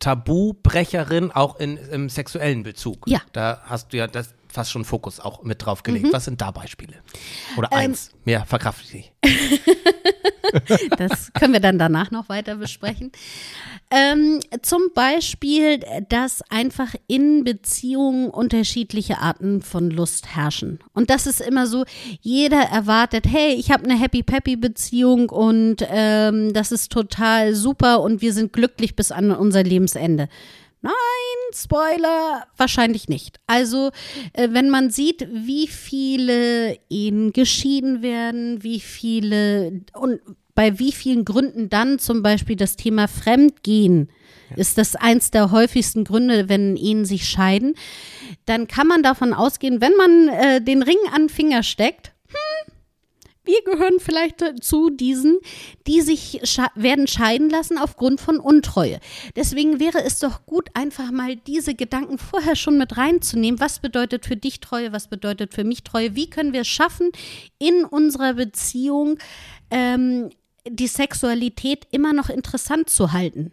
[0.00, 3.06] Tabubrecherin auch in, im sexuellen Bezug.
[3.06, 3.20] Ja.
[3.32, 6.06] Da hast du ja das fast schon Fokus auch mit drauf gelegt.
[6.06, 6.12] Mhm.
[6.12, 6.94] Was sind da Beispiele?
[7.56, 9.12] Oder ähm, eins, mehr verkraftet ich.
[10.98, 13.12] das können wir dann danach noch weiter besprechen.
[13.90, 20.78] Ähm, zum Beispiel, dass einfach in Beziehungen unterschiedliche Arten von Lust herrschen.
[20.92, 21.84] Und das ist immer so,
[22.20, 28.32] jeder erwartet, hey, ich habe eine Happy-Peppy-Beziehung und ähm, das ist total super und wir
[28.32, 30.28] sind glücklich bis an unser Lebensende.
[30.80, 30.92] Nein,
[31.52, 33.40] Spoiler, wahrscheinlich nicht.
[33.46, 33.90] Also,
[34.32, 40.20] äh, wenn man sieht, wie viele Ehen geschieden werden, wie viele und
[40.54, 44.08] bei wie vielen Gründen dann zum Beispiel das Thema Fremdgehen
[44.50, 44.56] ja.
[44.56, 47.74] ist das eins der häufigsten Gründe, wenn Ehen sich scheiden,
[48.44, 52.12] dann kann man davon ausgehen, wenn man äh, den Ring an den Finger steckt,
[53.48, 55.38] wir gehören vielleicht zu diesen,
[55.86, 59.00] die sich sche werden scheiden lassen aufgrund von Untreue.
[59.36, 63.58] Deswegen wäre es doch gut, einfach mal diese Gedanken vorher schon mit reinzunehmen.
[63.58, 64.92] Was bedeutet für dich Treue?
[64.92, 66.14] Was bedeutet für mich Treue?
[66.14, 67.10] Wie können wir es schaffen,
[67.58, 69.18] in unserer Beziehung
[69.70, 70.28] ähm,
[70.68, 73.52] die Sexualität immer noch interessant zu halten?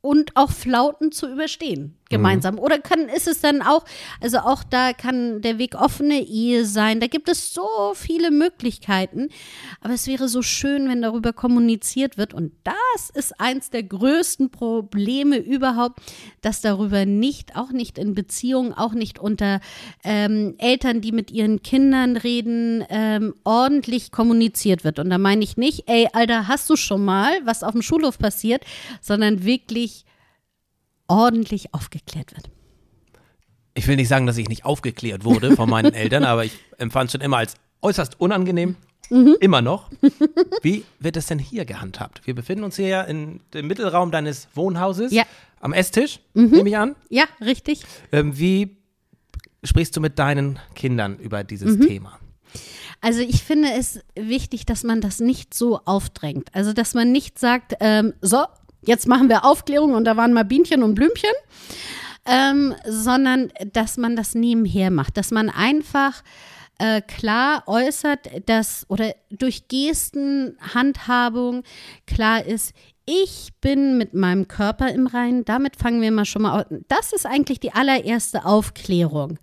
[0.00, 2.54] und auch Flauten zu überstehen gemeinsam.
[2.54, 2.60] Mhm.
[2.60, 3.84] Oder kann, ist es dann auch,
[4.20, 7.00] also auch da kann der Weg offene Ehe sein.
[7.00, 9.28] Da gibt es so viele Möglichkeiten.
[9.80, 12.34] Aber es wäre so schön, wenn darüber kommuniziert wird.
[12.34, 16.00] Und das ist eins der größten Probleme überhaupt,
[16.40, 19.60] dass darüber nicht, auch nicht in Beziehungen, auch nicht unter
[20.04, 24.98] ähm, Eltern, die mit ihren Kindern reden, ähm, ordentlich kommuniziert wird.
[24.98, 28.18] Und da meine ich nicht, ey, Alter, hast du schon mal, was auf dem Schulhof
[28.18, 28.64] passiert,
[29.00, 30.04] sondern wirklich
[31.08, 32.50] ordentlich aufgeklärt wird.
[33.74, 37.08] Ich will nicht sagen, dass ich nicht aufgeklärt wurde von meinen Eltern, aber ich empfand
[37.08, 38.76] es schon immer als äußerst unangenehm.
[39.10, 39.36] Mhm.
[39.40, 39.90] Immer noch.
[40.62, 42.26] Wie wird es denn hier gehandhabt?
[42.26, 45.12] Wir befinden uns hier ja in dem Mittelraum deines Wohnhauses.
[45.12, 45.24] Ja.
[45.60, 46.50] Am Esstisch, mhm.
[46.50, 46.94] nehme ich an.
[47.08, 47.84] Ja, richtig.
[48.12, 48.76] Ähm, wie
[49.64, 51.86] sprichst du mit deinen Kindern über dieses mhm.
[51.86, 52.18] Thema?
[53.00, 56.54] Also ich finde es wichtig, dass man das nicht so aufdrängt.
[56.54, 58.44] Also dass man nicht sagt, ähm, so,
[58.82, 61.30] jetzt machen wir Aufklärung und da waren mal Bienchen und Blümchen,
[62.26, 66.22] ähm, sondern dass man das nebenher macht, dass man einfach
[66.78, 71.64] äh, klar äußert, dass oder durch Gesten, Handhabung
[72.06, 72.72] klar ist,
[73.10, 75.46] ich bin mit meinem Körper im Reinen.
[75.46, 76.84] Damit fangen wir mal schon mal an.
[76.88, 79.38] Das ist eigentlich die allererste Aufklärung,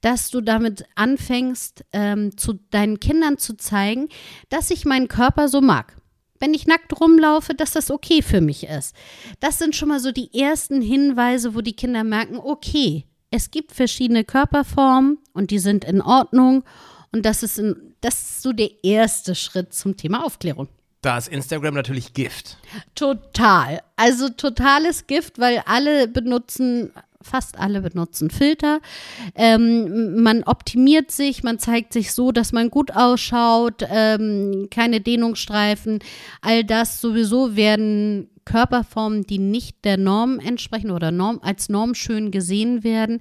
[0.00, 4.08] dass du damit anfängst, ähm, zu deinen Kindern zu zeigen,
[4.48, 5.96] dass ich meinen Körper so mag
[6.40, 8.94] wenn ich nackt rumlaufe, dass das okay für mich ist.
[9.40, 13.72] Das sind schon mal so die ersten Hinweise, wo die Kinder merken, okay, es gibt
[13.72, 16.64] verschiedene Körperformen und die sind in Ordnung.
[17.12, 20.68] Und das ist, ein, das ist so der erste Schritt zum Thema Aufklärung.
[21.02, 22.58] Da ist Instagram natürlich Gift.
[22.94, 23.80] Total.
[23.96, 28.80] Also totales Gift, weil alle benutzen fast alle benutzen Filter.
[29.34, 36.00] Ähm, man optimiert sich, man zeigt sich so, dass man gut ausschaut, ähm, keine Dehnungsstreifen.
[36.40, 42.84] All das sowieso werden Körperformen, die nicht der Norm entsprechen oder Norm, als normschön gesehen
[42.84, 43.20] werden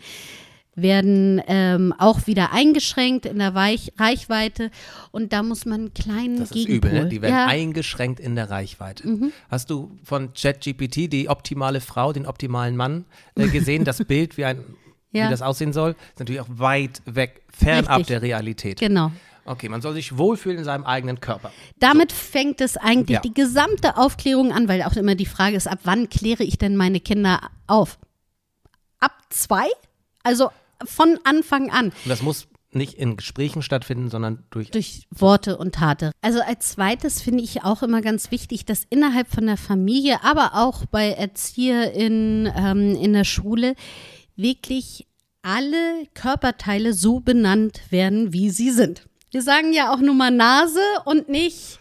[0.75, 4.71] werden ähm, auch wieder eingeschränkt in der Weich Reichweite
[5.11, 6.89] und da muss man einen kleinen Das ist Gegenpol.
[6.89, 7.09] übel, ne?
[7.09, 7.47] Die werden ja.
[7.47, 9.07] eingeschränkt in der Reichweite.
[9.07, 9.31] Mhm.
[9.49, 13.85] Hast du von ChatGPT die optimale Frau, den optimalen Mann äh, gesehen?
[13.85, 14.63] das Bild, wie, ein,
[15.11, 15.27] ja.
[15.27, 18.07] wie das aussehen soll, ist natürlich auch weit weg, fernab Richtig.
[18.07, 18.79] der Realität.
[18.79, 19.11] Genau.
[19.47, 21.51] Okay, man soll sich wohlfühlen in seinem eigenen Körper.
[21.79, 22.17] Damit so.
[22.17, 23.21] fängt es eigentlich ja.
[23.21, 26.75] die gesamte Aufklärung an, weil auch immer die Frage ist, ab wann kläre ich denn
[26.75, 27.99] meine Kinder auf?
[28.99, 29.67] Ab zwei?
[30.23, 30.49] Also
[30.83, 31.85] von Anfang an.
[31.87, 36.11] Und das muss nicht in Gesprächen stattfinden, sondern durch durch Worte und Taten.
[36.21, 40.55] Also als zweites finde ich auch immer ganz wichtig, dass innerhalb von der Familie, aber
[40.55, 43.75] auch bei ErzieherInnen ähm, in der Schule
[44.35, 45.07] wirklich
[45.41, 49.07] alle Körperteile so benannt werden, wie sie sind.
[49.31, 51.79] Wir sagen ja auch nur mal Nase und nicht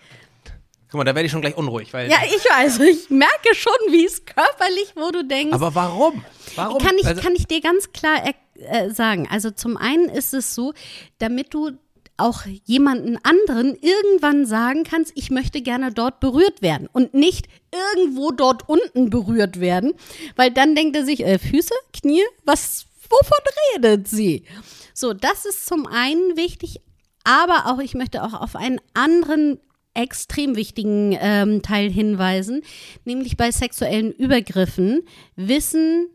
[0.90, 2.08] Guck mal, da werde ich schon gleich unruhig, weil.
[2.08, 2.78] Ja, ich weiß.
[2.78, 5.52] Ich merke schon, wie es körperlich, wo du denkst.
[5.52, 6.24] aber warum?
[6.54, 6.78] Warum?
[6.80, 8.24] Kann ich, Also- kann ich dir ganz klar
[8.56, 9.28] äh, sagen.
[9.30, 10.72] Also zum einen ist es so,
[11.18, 11.72] damit du
[12.16, 18.30] auch jemanden anderen irgendwann sagen kannst, ich möchte gerne dort berührt werden und nicht irgendwo
[18.30, 19.94] dort unten berührt werden,
[20.36, 23.38] weil dann denkt er sich, äh, Füße, Knie, was, wovon
[23.74, 24.44] redet sie?
[24.92, 26.80] So, das ist zum einen wichtig,
[27.24, 29.58] aber auch, ich möchte auch auf einen anderen
[29.94, 32.62] extrem wichtigen ähm, Teil hinweisen,
[33.04, 35.02] nämlich bei sexuellen Übergriffen
[35.36, 36.08] wissen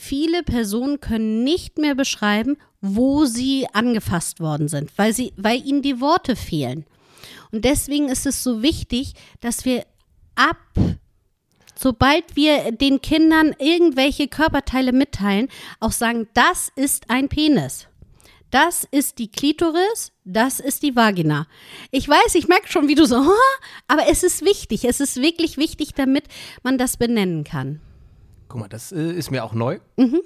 [0.00, 5.82] viele Personen können nicht mehr beschreiben, wo sie angefasst worden sind, weil sie, weil ihnen
[5.82, 6.86] die Worte fehlen.
[7.52, 9.84] Und deswegen ist es so wichtig, dass wir
[10.34, 10.56] ab
[11.74, 15.48] sobald wir den Kindern irgendwelche Körperteile mitteilen,
[15.80, 17.86] auch sagen, das ist ein Penis.
[18.50, 21.46] Das ist die Klitoris, das ist die Vagina.
[21.90, 23.16] Ich weiß, ich merke schon, wie du so,
[23.88, 24.84] aber es ist wichtig.
[24.84, 26.24] Es ist wirklich wichtig, damit
[26.62, 27.80] man das benennen kann.
[28.50, 29.78] Guck mal, das äh, ist mir auch neu.
[29.96, 30.20] Mhm.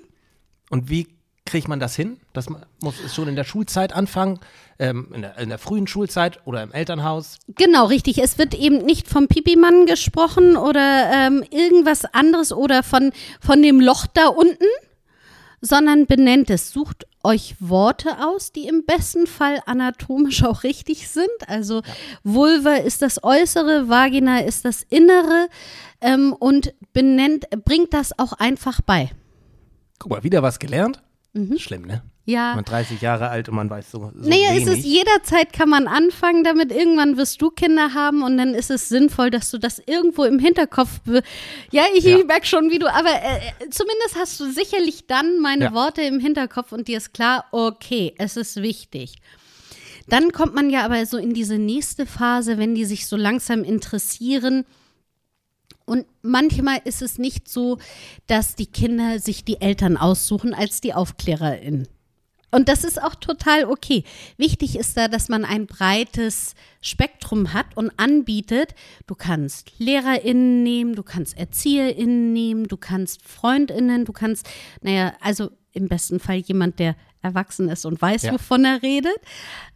[0.71, 1.09] Und wie
[1.45, 2.19] kriegt man das hin?
[2.33, 4.41] Das muss es schon in der Schulzeit anfangen,
[4.79, 7.39] ähm, in, der, in der frühen Schulzeit oder im Elternhaus.
[7.49, 8.23] Genau, richtig.
[8.23, 13.79] Es wird eben nicht vom Pipimann gesprochen oder ähm, irgendwas anderes oder von, von dem
[13.79, 14.65] Loch da unten,
[15.61, 16.73] sondern benennt es.
[16.73, 21.29] Sucht euch Worte aus, die im besten Fall anatomisch auch richtig sind.
[21.49, 21.83] Also
[22.23, 25.49] Vulva ist das Äußere, Vagina ist das Innere
[26.01, 29.11] ähm, und benennt, bringt das auch einfach bei.
[29.99, 31.03] Guck mal, wieder was gelernt.
[31.59, 32.03] Schlimm, ne?
[32.27, 32.55] Ja.
[32.55, 34.67] Man 30 Jahre alt und man weiß so, so Naja, wenig.
[34.67, 36.73] es ist jederzeit kann man anfangen damit.
[36.73, 40.39] Irgendwann wirst du Kinder haben und dann ist es sinnvoll, dass du das irgendwo im
[40.39, 41.01] Hinterkopf.
[41.71, 42.25] Ja, ich, Ja.
[42.25, 42.87] merke schon, wie du.
[42.91, 45.75] Aber äh, zumindest hast du sicherlich dann meine Ja.
[45.75, 49.17] Worte im Hinterkopf und dir ist klar, okay, es ist wichtig.
[50.09, 53.65] Dann kommt man ja aber so in diese nächste Phase, wenn die sich so langsam
[53.65, 54.65] interessieren.
[55.87, 57.79] Und manchmal ist es nicht so,
[58.27, 61.87] dass die Kinder sich die Eltern aussuchen als die Aufklärerin.
[62.51, 64.05] Und das ist auch total okay.
[64.37, 68.77] Wichtig ist da, dass man ein breites Spektrum hat und anbietet.
[69.09, 74.47] Du kannst LehrerInnen nehmen, du kannst ErzieherInnen nehmen, du kannst FreundInnen, du kannst,
[74.83, 78.33] naja, also im besten Fall jemand, der erwachsen ist und weiß, Ja.
[78.35, 79.17] wovon er redet.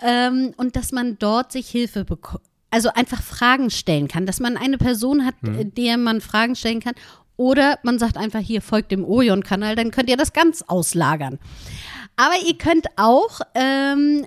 [0.01, 2.45] Ähm, und dass man dort sich Hilfe bekommt.
[2.71, 6.81] Also einfach Fragen stellen kann, dass man eine Person hat, äh, der man Fragen stellen
[6.81, 6.95] kann.
[7.37, 11.39] Oder man sagt einfach, hier folgt dem Orion-Kanal, dann könnt ihr das ganz auslagern.
[12.17, 14.27] Aber ihr könnt auch ähm,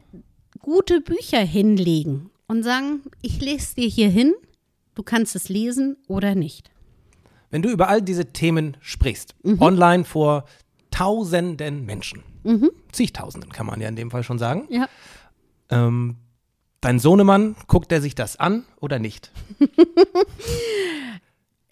[0.59, 4.33] gute Bücher hinlegen und sagen, ich lese dir hier hin,
[4.95, 6.71] du kannst es lesen oder nicht.
[7.49, 9.61] Wenn du über all diese Themen sprichst, Mhm.
[9.61, 10.45] online vor
[10.89, 12.23] tausenden Menschen,
[12.91, 14.87] zigtausenden kann man ja in dem Fall schon sagen, Ja.
[15.69, 16.15] ähm,
[16.81, 19.31] dein Sohnemann, guckt er sich das an oder nicht?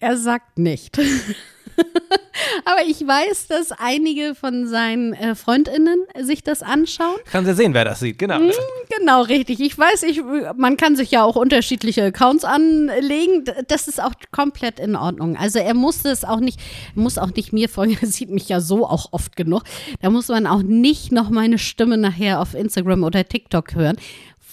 [0.02, 0.98] Er sagt nicht.
[2.64, 7.16] Aber ich weiß, dass einige von seinen äh, FreundInnen sich das anschauen.
[7.30, 8.38] Kannst ja sehen, wer das sieht, genau.
[8.38, 8.50] Mhm.
[8.98, 9.60] Genau, richtig.
[9.60, 10.22] Ich weiß, ich,
[10.56, 13.44] man kann sich ja auch unterschiedliche Accounts anlegen.
[13.68, 15.36] Das ist auch komplett in Ordnung.
[15.36, 16.58] Also er muss es auch nicht,
[16.94, 17.90] muss auch nicht mir folgen.
[18.00, 19.62] Er sieht mich ja so auch oft genug.
[20.00, 23.96] Da muss man auch nicht noch meine Stimme nachher auf Instagram oder TikTok hören.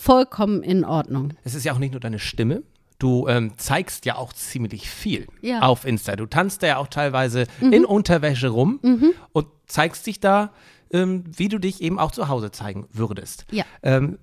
[0.08, 1.34] Vollkommen in Ordnung.
[1.43, 2.63] Es ist ja auch nicht nur deine Stimme.
[2.98, 5.60] Du ähm, zeigst ja auch ziemlich viel Ja.
[5.63, 6.15] auf Insta.
[6.15, 8.80] Du tanzt da ja auch teilweise in Unterwäsche rum
[9.34, 10.54] und zeigst dich da,
[10.91, 13.46] ähm, wie du dich eben auch zu Hause zeigen würdest.
[13.52, 13.65] Ja.
[13.84, 14.17] Ähm,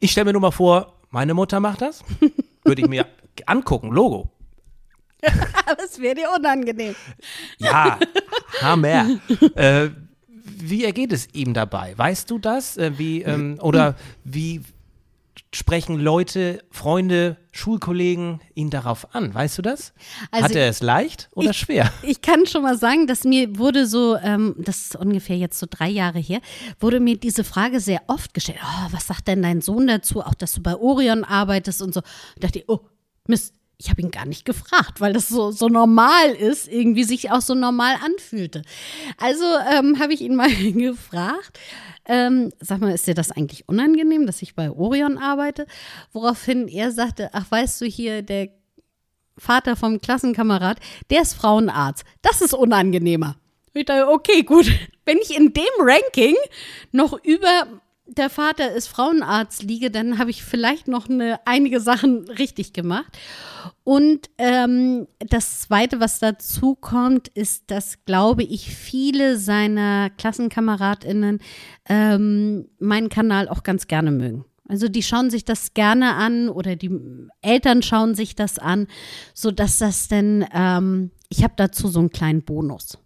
[0.00, 2.02] ich stelle mir nur mal vor, meine Mutter macht das.
[2.64, 3.06] Würde ich mir
[3.46, 4.32] angucken, Logo.
[5.66, 6.96] Aber es wäre dir unangenehm.
[7.58, 8.00] Ja,
[8.62, 9.10] Hammer.
[9.54, 9.90] äh,
[10.58, 11.94] wie ergeht es ihm dabei?
[11.96, 12.76] Weißt du das?
[12.76, 14.62] Äh, wie, ähm, oder wie
[15.52, 19.32] sprechen Leute, Freunde, Schulkollegen ihn darauf an?
[19.34, 19.92] Weißt du das?
[20.30, 21.90] Also Hat er es leicht oder ich- schwer?
[22.02, 25.66] Ich kann schon mal sagen, dass mir wurde so, ähm, das ist ungefähr jetzt so
[25.68, 26.40] drei Jahre her,
[26.80, 28.58] wurde mir diese Frage sehr oft gestellt.
[28.62, 30.20] Oh, was sagt denn dein Sohn dazu?
[30.22, 32.00] Auch, dass du bei Orion arbeitest und so.
[32.00, 32.08] Da
[32.48, 32.80] dachte ich, oh,
[33.28, 37.30] Mist, ich habe ihn gar nicht gefragt, weil das so, so normal ist, irgendwie sich
[37.30, 38.62] auch so normal anfühlte.
[39.18, 41.58] Also ähm, habe ich ihn mal gefragt.
[42.06, 45.66] Ähm, sag mal, ist dir das eigentlich unangenehm, dass ich bei Orion arbeite?
[46.12, 48.48] Woraufhin er sagte, ach, weißt du hier, der
[49.36, 50.78] Vater vom Klassenkamerad,
[51.10, 52.04] der ist Frauenarzt.
[52.22, 53.36] Das ist unangenehmer.
[53.74, 54.66] Ich dachte, okay, gut.
[55.04, 56.34] Wenn ich in dem Ranking
[56.92, 57.66] noch über
[58.06, 63.18] der Vater ist Frauenarzt liege, dann habe ich vielleicht noch eine, einige Sachen richtig gemacht.
[63.84, 71.40] Und ähm, das Zweite, was dazu kommt, ist, dass, glaube ich, viele seiner KlassenkameradInnen
[71.88, 74.44] ähm, meinen Kanal auch ganz gerne mögen.
[74.68, 76.90] Also die schauen sich das gerne an oder die
[77.40, 78.88] Eltern schauen sich das an,
[79.34, 82.98] sodass das denn, ähm, ich habe dazu so einen kleinen Bonus.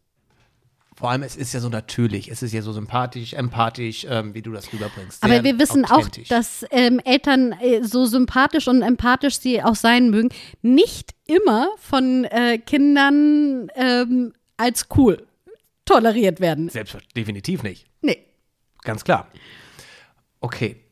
[1.00, 4.42] Vor allem, es ist ja so natürlich, es ist ja so sympathisch, empathisch, ähm, wie
[4.42, 5.24] du das rüberbringst.
[5.24, 9.76] Aber Sehr wir wissen auch, dass ähm, Eltern, äh, so sympathisch und empathisch sie auch
[9.76, 10.28] sein mögen,
[10.60, 15.26] nicht immer von äh, Kindern ähm, als cool
[15.86, 16.68] toleriert werden.
[16.68, 17.86] Selbstverständlich, definitiv nicht.
[18.02, 18.18] Nee.
[18.82, 19.28] Ganz klar.
[20.40, 20.84] Okay.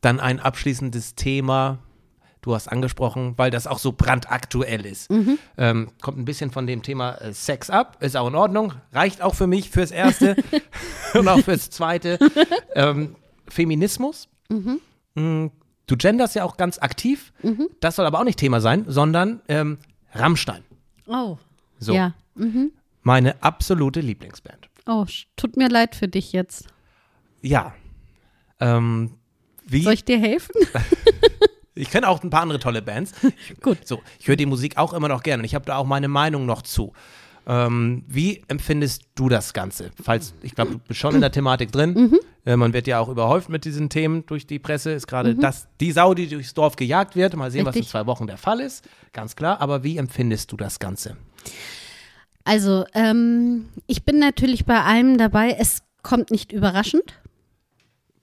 [0.00, 1.80] Dann ein abschließendes Thema.
[2.40, 5.10] Du hast angesprochen, weil das auch so brandaktuell ist.
[5.10, 5.38] Mhm.
[5.56, 7.96] Ähm, kommt ein bisschen von dem Thema äh, Sex ab.
[8.00, 8.72] Ist auch in Ordnung.
[8.92, 10.36] Reicht auch für mich fürs Erste
[11.14, 12.18] und auch fürs Zweite.
[12.74, 13.16] Ähm,
[13.48, 14.28] Feminismus.
[14.48, 14.80] Mhm.
[15.14, 15.50] Mm,
[15.88, 17.32] Du genderst ja auch ganz aktiv.
[17.80, 19.78] Das soll aber auch nicht Thema sein, sondern ähm,
[20.12, 20.62] Rammstein.
[21.06, 21.38] Oh.
[21.78, 21.94] So.
[21.94, 22.12] Ja.
[23.02, 24.68] Meine absolute Lieblingsband.
[24.86, 26.66] Oh, tut mir leid für dich jetzt.
[27.40, 27.74] Ja.
[28.60, 29.12] Ähm,
[29.66, 29.82] wie?
[29.82, 30.54] Soll ich dir helfen?
[31.78, 33.12] Ich kenne auch ein paar andere tolle Bands.
[33.60, 33.86] Gut.
[33.86, 36.08] So, ich höre die Musik auch immer noch gerne und ich habe da auch meine
[36.08, 36.92] Meinung noch zu.
[37.46, 39.90] Ähm, wie empfindest du das Ganze?
[40.02, 41.94] Falls, ich glaube, du bist schon in der Thematik drin.
[41.94, 42.18] Mhm.
[42.44, 44.90] Äh, man wird ja auch überhäuft mit diesen Themen durch die Presse.
[44.92, 47.34] Ist gerade das, die Sau, die durchs Dorf gejagt wird.
[47.36, 47.82] Mal sehen, was in Mhm.
[47.84, 47.90] Richtig.
[47.90, 48.86] zwei Wochen der Fall ist.
[49.14, 49.62] Ganz klar.
[49.62, 51.16] Aber wie empfindest du das Ganze?
[52.44, 55.56] Also, ähm, ich bin natürlich bei allem dabei.
[55.58, 57.14] Es kommt nicht überraschend.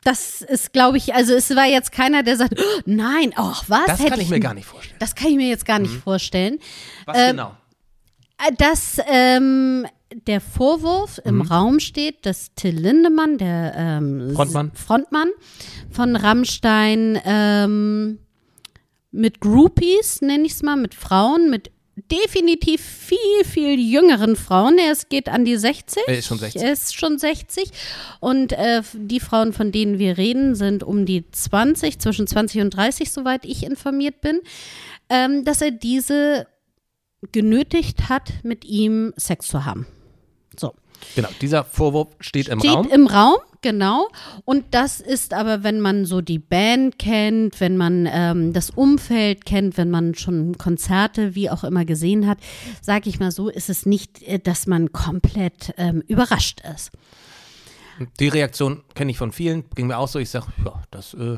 [0.05, 3.87] Das ist, glaube ich, also es war jetzt keiner, der sagt, oh, nein, ach was?
[3.87, 4.97] Das hätte kann ich mir gar nicht vorstellen.
[4.99, 6.59] Das kann ich mir jetzt gar nicht vorstellen.
[7.05, 7.57] Was Ähm, genau?
[8.37, 9.87] Äh, Dass ähm,
[10.27, 14.71] der Vorwurf im Raum steht, dass Till Lindemann, der ähm, Frontmann.
[14.75, 15.29] Frontmann
[15.89, 18.19] von Rammstein, ähm,
[19.11, 24.77] mit Groupies, nenne ich es mal, mit Frauen, mit definitiv viel, viel jüngeren Frauen.
[24.77, 26.03] Er ist- geht an die 60.
[26.07, 26.61] Er ist schon 60.
[26.61, 27.69] Er ist schon 60.
[28.19, 32.69] Und äh, die Frauen, von denen wir reden, sind um die 20, zwischen 20 und
[32.71, 34.41] 30, soweit ich informiert bin,
[35.09, 36.47] ähm, dass er diese
[37.31, 39.87] genötigt hat, mit ihm Sex zu haben.
[40.59, 40.73] So.
[41.15, 42.89] Genau, dieser Vorwurf steht im Steht Raum.
[42.89, 44.09] im Raum, genau.
[44.45, 49.43] Und das ist aber, wenn man so die Band kennt, wenn man ähm, das Umfeld
[49.45, 52.37] kennt, wenn man schon Konzerte wie auch immer gesehen hat,
[52.79, 56.91] sage ich mal so, ist es nicht, äh, dass man komplett ähm, überrascht ist.
[58.19, 59.67] Die Reaktion kenne ich von vielen.
[59.73, 60.19] Ging mir auch so.
[60.19, 61.37] Ich sage, ja, das äh,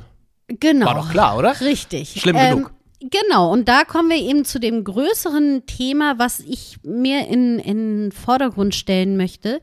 [0.50, 0.86] Genau.
[0.86, 1.60] war doch klar, oder?
[1.62, 2.20] Richtig.
[2.20, 2.74] Schlimm ähm, genug.
[3.00, 8.08] Genau, und da kommen wir eben zu dem größeren Thema, was ich mir in, in
[8.08, 9.62] den Vordergrund stellen möchte.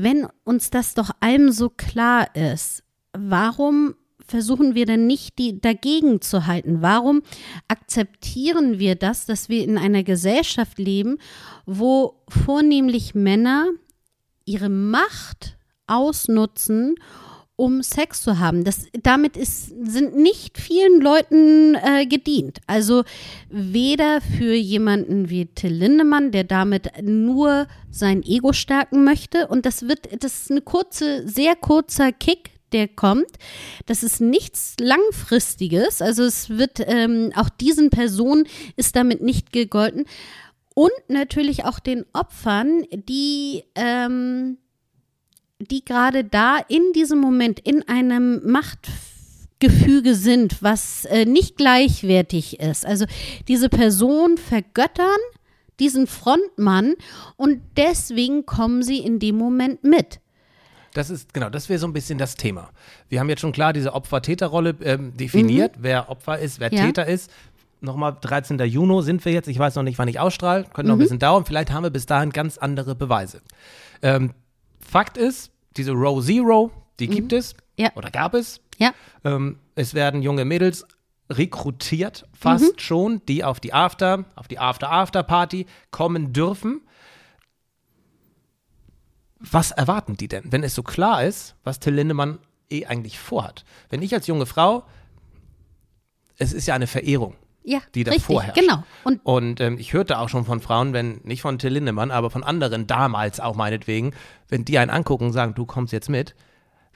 [0.00, 6.20] Wenn uns das doch allem so klar ist, warum versuchen wir denn nicht, die dagegen
[6.20, 6.82] zu halten?
[6.82, 7.22] Warum
[7.66, 11.18] akzeptieren wir das, dass wir in einer Gesellschaft leben,
[11.66, 13.70] wo vornehmlich Männer
[14.44, 15.58] ihre Macht
[15.88, 16.94] ausnutzen,
[17.58, 18.62] um Sex zu haben.
[18.62, 22.60] Das, damit ist, sind nicht vielen Leuten äh, gedient.
[22.68, 23.02] Also
[23.50, 29.48] weder für jemanden wie Till Lindemann, der damit nur sein Ego stärken möchte.
[29.48, 33.32] Und das wird, das ist eine kurze, sehr kurzer Kick, der kommt.
[33.86, 36.00] Das ist nichts Langfristiges.
[36.00, 40.04] Also es wird ähm, auch diesen Personen ist damit nicht gegolten.
[40.74, 44.58] Und natürlich auch den Opfern, die ähm,
[45.60, 52.86] die gerade da in diesem Moment in einem Machtgefüge sind, was äh, nicht gleichwertig ist.
[52.86, 53.06] Also
[53.48, 55.18] diese Person vergöttern
[55.80, 56.94] diesen Frontmann
[57.36, 60.18] und deswegen kommen sie in dem Moment mit.
[60.94, 62.70] Das ist, genau, das wäre so ein bisschen das Thema.
[63.08, 66.76] Wir haben jetzt schon klar diese Opfer-Täter-Rolle ähm, definiert, wer Opfer ist, wer Mhm.
[66.78, 66.86] Ja.
[66.86, 67.30] Täter ist.
[67.80, 68.58] Nochmal 13.
[68.60, 69.46] Juni sind wir jetzt.
[69.46, 70.64] Ich weiß noch nicht, wann ich ausstrahle.
[70.64, 71.00] Könnte noch Mhm.
[71.00, 71.44] ein bisschen dauern.
[71.44, 73.40] Vielleicht haben wir bis dahin ganz andere Beweise.
[74.02, 74.32] Ähm,
[74.88, 77.58] Fakt ist, diese Row Zero, die gibt es Mhm.
[77.84, 77.92] Ja.
[77.94, 78.60] oder gab es.
[78.78, 78.92] Ja,
[79.24, 80.86] Ähm, es werden junge Mädels
[81.30, 82.78] rekrutiert, fast Mhm.
[82.78, 86.80] schon, die auf die After, auf die After-After-Party kommen dürfen.
[89.40, 92.38] Was erwarten die denn, wenn es so klar ist, was Till Lindemann
[92.70, 93.64] eh eigentlich vorhat?
[93.90, 94.84] Wenn ich als junge Frau,
[96.38, 97.34] es ist ja eine Verehrung,
[97.68, 98.58] ja, die da richtig, vorherrscht.
[98.58, 98.82] genau.
[99.04, 102.30] Und Und ähm, ich hörte auch schon von Frauen, wenn, nicht von Till Lindemann, aber
[102.30, 104.12] von anderen damals auch meinetwegen,
[104.48, 106.34] wenn die einen angucken und sagen, du kommst jetzt mit,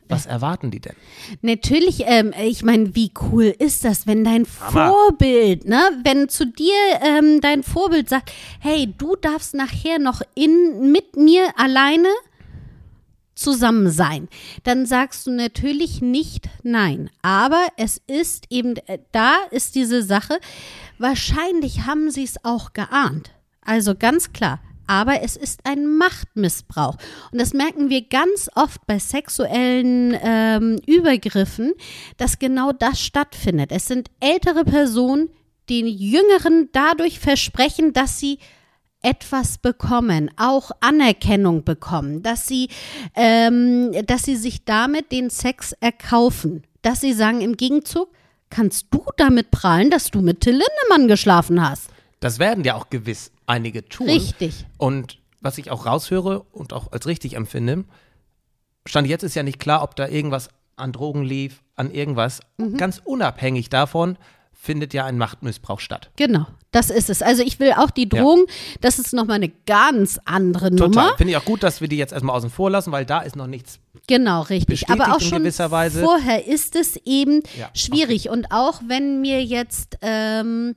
[0.08, 0.94] was erwarten die denn?
[1.42, 4.88] Natürlich, ähm, ich meine, wie cool ist das, wenn dein Hammer.
[4.90, 10.92] Vorbild, ne, wenn zu dir ähm, dein Vorbild sagt, hey, du darfst nachher noch in
[10.92, 12.08] mit mir alleine
[13.34, 14.28] zusammen sein,
[14.64, 17.10] dann sagst du natürlich nicht nein.
[17.22, 20.38] Aber es ist eben, äh, da ist diese Sache,
[20.98, 23.30] wahrscheinlich haben sie es auch geahnt.
[23.64, 24.60] Also ganz klar.
[24.86, 26.96] aber es ist ein Machtmissbrauch.
[27.30, 31.72] Und das merken wir ganz oft bei sexuellen ähm, Übergriffen,
[32.18, 33.72] dass genau das stattfindet.
[33.72, 35.30] Es sind ältere Personen,
[35.70, 38.38] den Jüngeren dadurch versprechen, dass sie
[39.02, 42.68] etwas bekommen, auch Anerkennung bekommen, dass sie,
[43.14, 48.08] ähm, dass sie sich damit den Sex erkaufen, dass sie sagen, im Gegenzug
[48.50, 51.88] kannst du damit prahlen, dass du mit Till Lindemann geschlafen hast.
[52.20, 54.08] Das werden ja auch gewiss einige tun.
[54.08, 54.66] Richtig.
[54.78, 57.84] Und was ich auch raushöre und auch als richtig empfinde,
[58.86, 62.40] Stand jetzt ist ja nicht klar, ob da irgendwas an Drogen lief, an irgendwas.
[62.58, 62.76] Mhm.
[62.76, 64.16] Ganz unabhängig davon
[64.64, 66.10] findet ja ein Machtmissbrauch statt.
[66.14, 67.20] Genau, das ist es.
[67.20, 68.44] Also ich will auch die Drogen,
[68.80, 70.88] das ist nochmal eine ganz andere Total.
[71.06, 71.16] Nummer.
[71.16, 73.34] Finde ich auch gut, dass wir die jetzt erstmal außen vor lassen, weil da ist
[73.34, 73.80] noch nichts.
[74.06, 74.88] Genau, richtig.
[74.88, 76.00] Aber auch schon gewisser Weise.
[76.04, 78.28] vorher ist es eben Ja, schwierig.
[78.30, 80.76] Und auch wenn mir jetzt, ähm,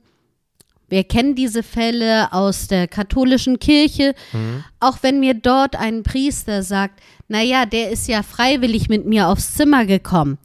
[0.88, 4.64] wir kennen diese Fälle aus der katholischen Kirche, Mhm.
[4.80, 9.54] auch wenn mir dort ein Priester sagt, naja, der ist ja freiwillig mit mir aufs
[9.54, 10.38] Zimmer gekommen,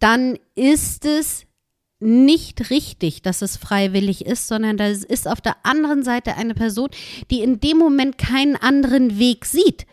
[0.00, 1.44] dann ist es
[2.00, 6.90] nicht richtig, dass es freiwillig ist, sondern da ist auf der anderen Seite eine Person,
[7.30, 9.86] die in dem Moment keinen anderen Weg sieht.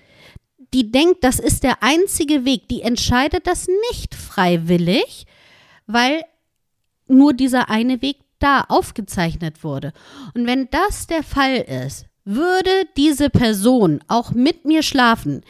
[0.74, 2.68] Die denkt, das ist der einzige Weg.
[2.70, 5.26] Die entscheidet das nicht freiwillig,
[5.86, 6.24] weil
[7.08, 9.94] nur dieser eine Weg da aufgezeichnet wurde.
[10.34, 15.42] Und wenn das der Fall ist, würde diese Person auch mit mir schlafen,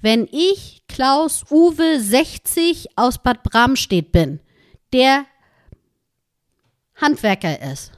[0.00, 4.40] wenn ich Klaus Uwe 60 aus Bad Bramstedt bin,
[4.92, 5.26] der
[7.00, 7.92] Handwerker ist.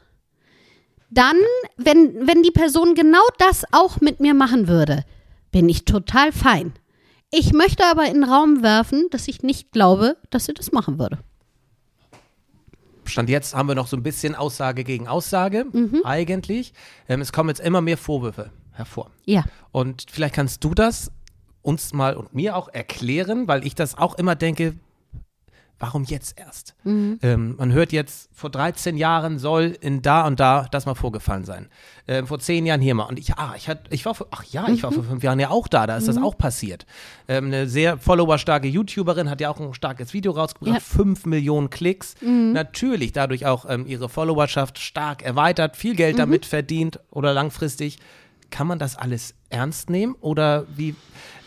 [1.11, 1.36] Dann,
[1.76, 5.05] wenn, wenn die Person genau das auch mit mir machen würde,
[5.50, 6.72] bin ich total fein.
[7.30, 10.98] Ich möchte aber in den Raum werfen, dass ich nicht glaube, dass sie das machen
[10.98, 11.18] würde.
[13.05, 16.03] Stand jetzt haben wir noch so ein bisschen Aussage gegen Aussage, Mhm.
[16.05, 16.72] eigentlich.
[17.09, 19.11] Ähm, es kommen jetzt immer mehr Vorwürfe hervor.
[19.26, 19.44] Ja.
[19.72, 21.11] Und vielleicht kannst du das
[21.62, 24.74] uns mal und mir auch erklären, weil ich das auch immer denke,
[25.79, 26.75] warum jetzt erst?
[26.85, 27.18] Mhm.
[27.23, 31.45] Ähm, man hört jetzt, vor 13 Jahren soll in da und da das mal vorgefallen
[31.45, 31.68] sein.
[32.07, 33.05] Ähm, vor 10 Jahren hier mal.
[33.05, 34.95] Und ich, ah, ich, hat, ich war vor, ach ja, ich war Mhm.
[34.95, 36.87] vor fünf Jahren ja auch da, da ist das auch passiert.
[37.27, 40.81] Ähm, eine sehr followerstarke YouTuberin hat ja auch ein starkes Video rausgebracht, Ja.
[40.81, 42.14] 5 Millionen Klicks.
[42.20, 47.99] Natürlich dadurch auch ähm, ihre Followerschaft stark erweitert, viel Geld damit verdient oder langfristig.
[48.51, 50.95] Kann man das alles ernst nehmen oder wie?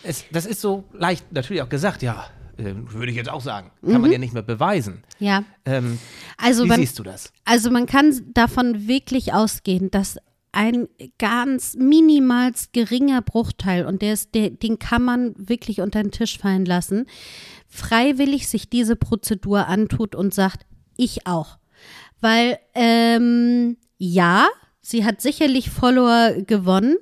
[0.03, 2.25] Es, das ist so leicht natürlich auch gesagt, ja,
[2.57, 3.71] würde ich jetzt auch sagen.
[3.85, 5.03] Kann man ja nicht mehr beweisen.
[5.19, 5.43] Ja.
[5.65, 5.99] Ähm,
[6.37, 7.31] Also wie man, siehst du das?
[7.43, 10.17] Also man kann davon wirklich ausgehen, dass
[10.51, 10.87] ein
[11.19, 16.37] ganz minimalst geringer Bruchteil, und der ist, der, den kann man wirklich unter den Tisch
[16.37, 17.07] fallen lassen,
[17.67, 21.57] freiwillig sich diese Prozedur antut und sagt, ich auch.
[22.21, 24.47] Weil, ähm, ja,
[24.85, 26.95] sie hat sicherlich Follower gewonnen,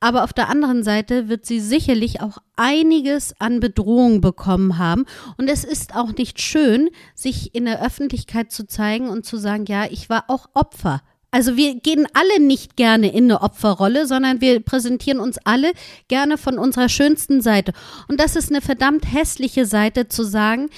[0.00, 5.04] aber auf der anderen Seite wird sie sicherlich auch einiges an Bedrohung bekommen haben.
[5.36, 9.66] Und es ist auch nicht schön, sich in der Öffentlichkeit zu zeigen und zu sagen,
[9.66, 11.02] ja, ich war auch Opfer.
[11.30, 15.72] Also wir gehen alle nicht gerne in eine Opferrolle, sondern wir präsentieren uns alle
[16.08, 17.72] gerne von unserer schönsten Seite.
[18.08, 20.70] Und das ist eine verdammt hässliche Seite zu sagen,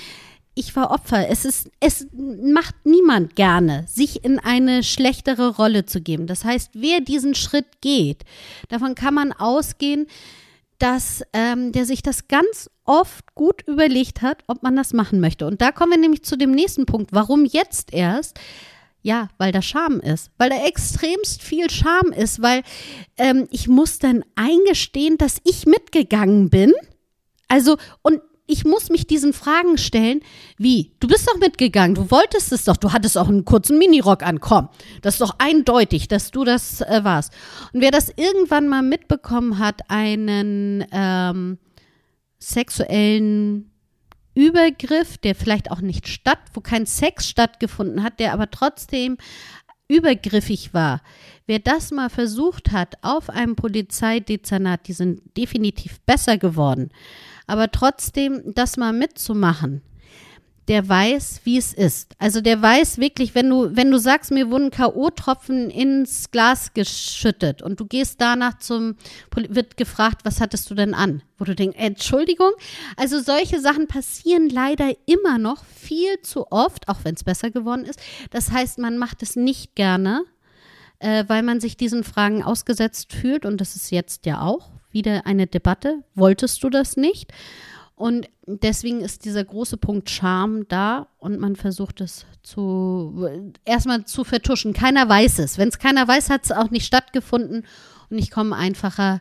[0.54, 1.28] ich war Opfer.
[1.28, 6.26] Es ist, es macht niemand gerne, sich in eine schlechtere Rolle zu geben.
[6.26, 8.24] Das heißt, wer diesen Schritt geht,
[8.68, 10.06] davon kann man ausgehen,
[10.78, 15.46] dass ähm, der sich das ganz oft gut überlegt hat, ob man das machen möchte.
[15.46, 17.12] Und da kommen wir nämlich zu dem nächsten Punkt.
[17.12, 18.40] Warum jetzt erst?
[19.02, 22.62] Ja, weil da Scham ist, weil da extremst viel Scham ist, weil
[23.16, 26.72] ähm, ich muss dann eingestehen, dass ich mitgegangen bin.
[27.48, 28.20] Also, und
[28.50, 30.20] ich muss mich diesen Fragen stellen,
[30.58, 34.22] wie, du bist doch mitgegangen, du wolltest es doch, du hattest auch einen kurzen Minirock
[34.22, 34.68] an, komm,
[35.02, 37.32] das ist doch eindeutig, dass du das äh, warst.
[37.72, 41.58] Und wer das irgendwann mal mitbekommen hat, einen ähm,
[42.38, 43.70] sexuellen
[44.34, 49.16] Übergriff, der vielleicht auch nicht statt, wo kein Sex stattgefunden hat, der aber trotzdem
[49.88, 51.02] übergriffig war.
[51.46, 56.90] Wer das mal versucht hat auf einem Polizeidezernat, die sind definitiv besser geworden,
[57.50, 59.82] aber trotzdem das mal mitzumachen,
[60.68, 62.14] der weiß, wie es ist.
[62.18, 67.60] Also der weiß wirklich, wenn du, wenn du sagst, mir wurden K.O.-Tropfen ins Glas geschüttet
[67.60, 68.94] und du gehst danach zum,
[69.34, 71.22] wird gefragt, was hattest du denn an?
[71.38, 72.52] Wo du denkst, Entschuldigung.
[72.96, 77.84] Also solche Sachen passieren leider immer noch viel zu oft, auch wenn es besser geworden
[77.84, 77.98] ist.
[78.30, 80.22] Das heißt, man macht es nicht gerne,
[81.00, 85.26] äh, weil man sich diesen Fragen ausgesetzt fühlt und das ist jetzt ja auch wieder
[85.26, 86.02] eine Debatte.
[86.14, 87.32] Wolltest du das nicht?
[87.96, 93.28] Und deswegen ist dieser große Punkt Charme da und man versucht es zu
[93.66, 94.72] erstmal zu vertuschen.
[94.72, 95.58] Keiner weiß es.
[95.58, 97.66] Wenn es keiner weiß, hat es auch nicht stattgefunden
[98.08, 99.20] und ich komme einfacher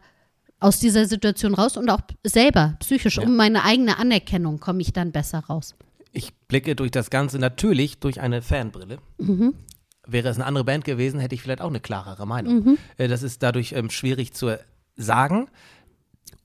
[0.62, 3.24] aus dieser Situation raus und auch selber psychisch Ja.
[3.24, 5.76] um meine eigene Anerkennung komme ich dann besser raus.
[6.12, 8.98] Ich blicke durch das Ganze natürlich durch eine Fanbrille.
[9.20, 9.54] Mhm.
[10.08, 12.78] Wäre es eine andere Band gewesen, hätte ich vielleicht auch eine klarere Meinung.
[12.98, 14.58] Äh, Das ist dadurch ähm, schwierig zu
[15.00, 15.48] sagen.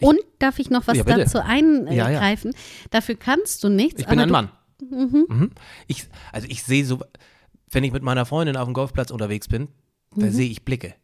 [0.00, 2.55] Und darf ich noch was Ja, dazu eingreifen?
[2.90, 4.00] Dafür kannst du nichts.
[4.00, 4.50] Ich bin ein Mann.
[4.80, 5.50] Mhm.
[5.86, 7.00] Ich, also ich sehe so,
[7.70, 9.68] wenn ich mit meiner Freundin auf dem Golfplatz unterwegs bin,
[10.14, 10.30] da Mhm.
[10.30, 10.94] sehe ich Blicke.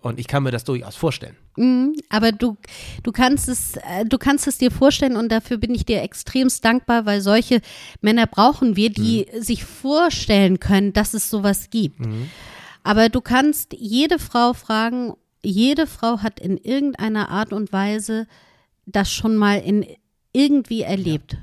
[0.00, 1.36] Und ich kann mir das durchaus vorstellen.
[1.56, 2.56] Mhm, aber du,
[3.02, 6.64] du kannst es, äh, du kannst es dir vorstellen und dafür bin ich dir extremst
[6.64, 7.60] dankbar, weil solche
[8.00, 9.42] Männer brauchen wir, die Mhm.
[9.42, 11.98] sich vorstellen können, dass es sowas gibt.
[12.82, 15.14] Aber du kannst jede Frau fragen,
[15.44, 18.26] jede Frau hat in irgendeiner Art und Weise
[18.86, 19.86] das schon mal in
[20.32, 21.36] irgendwie erlebt.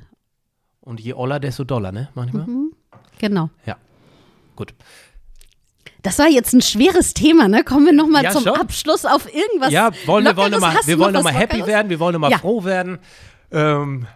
[0.82, 2.10] Und je oller, desto doller, ne?
[2.16, 2.46] Manchmal.
[2.48, 2.74] Mhm.
[3.20, 3.50] Genau.
[3.66, 3.78] Ja.
[4.56, 4.74] Gut.
[6.02, 7.64] Das war jetzt ein schweres Thema, ne?
[7.64, 8.56] Kommen wir nochmal Ja, zum schon.
[8.56, 9.72] Abschluss auf irgendwas.
[9.72, 10.62] ja, wollen wir wollen noch Lockeres?
[10.62, 11.68] mal, Hast wir wollen noch mal happy Lockeres?
[11.68, 12.40] werden, wir wollen noch mal Ja.
[12.40, 12.98] froh werden.
[13.52, 14.08] Ähm,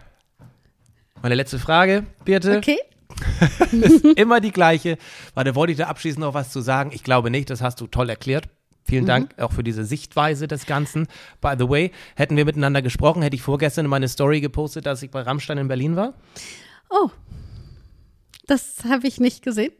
[1.22, 2.78] meine letzte Frage, Birte, Okay.
[3.72, 4.98] ist immer die gleiche.
[5.34, 6.90] Warte, wollte ich da abschließend noch was zu sagen?
[6.92, 8.48] Ich glaube nicht, das hast du toll erklärt.
[8.86, 9.08] Vielen Mhm.
[9.08, 11.06] Dank auch für diese Sichtweise des Ganzen.
[11.40, 15.02] By the way, hätten wir miteinander gesprochen, hätte ich vorgestern in meine Story gepostet, dass
[15.02, 16.14] ich bei Rammstein in Berlin war?
[16.90, 17.10] Oh.
[18.46, 19.72] Das habe ich nicht gesehen.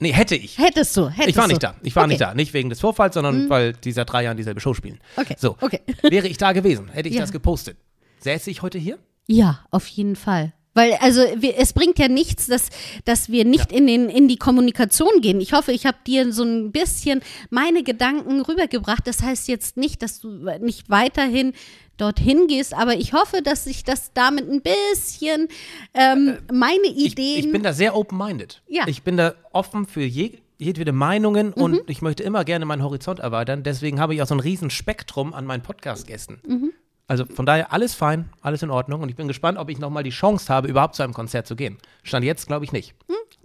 [0.00, 0.58] Nee, hätte ich.
[0.58, 1.48] Hättest du, hättest Ich war du.
[1.50, 1.74] nicht da.
[1.82, 2.06] Ich war okay.
[2.06, 2.10] Mhm.
[2.12, 2.34] nicht da.
[2.34, 4.98] Nicht wegen des Vorfalls, sondern weil die seit drei Jahren dieselbe Show spielen.
[5.16, 5.56] Okay, So.
[5.60, 5.80] okay.
[6.02, 7.20] Wäre ich da gewesen, hätte ich Ja.
[7.22, 7.76] das gepostet.
[8.20, 8.98] Säße ich heute hier?
[9.26, 10.52] Ja, auf jeden Fall.
[10.78, 12.68] Weil, also, wir, es bringt ja nichts, dass,
[13.04, 15.40] dass wir nicht in, den, in die Kommunikation gehen.
[15.40, 17.20] Ich hoffe, ich habe dir so ein bisschen
[17.50, 19.06] meine Gedanken rübergebracht.
[19.06, 20.28] Das heißt jetzt nicht, dass du
[20.60, 21.52] nicht weiterhin
[21.96, 25.48] dorthin gehst, aber ich hoffe, dass sich das damit ein bisschen
[25.94, 27.46] ähm, meine Äh, Ich, Ideen.
[27.46, 28.62] ich bin da sehr open-minded.
[28.68, 28.82] Ja.
[28.84, 28.88] Mhm.
[28.88, 33.18] Ich bin da offen für je, jedwede Meinungen und ich möchte immer gerne meinen Horizont
[33.18, 33.64] erweitern.
[33.64, 36.40] Deswegen habe ich auch so ein riesen Spektrum an meinen Podcast-Gästen.
[36.46, 36.72] Mhm.
[37.08, 40.02] Also von daher alles fein, alles in Ordnung und ich bin gespannt, ob ich nochmal
[40.02, 41.78] die Chance habe, überhaupt zu einem Konzert zu gehen.
[42.04, 42.94] Stand jetzt glaube ich nicht.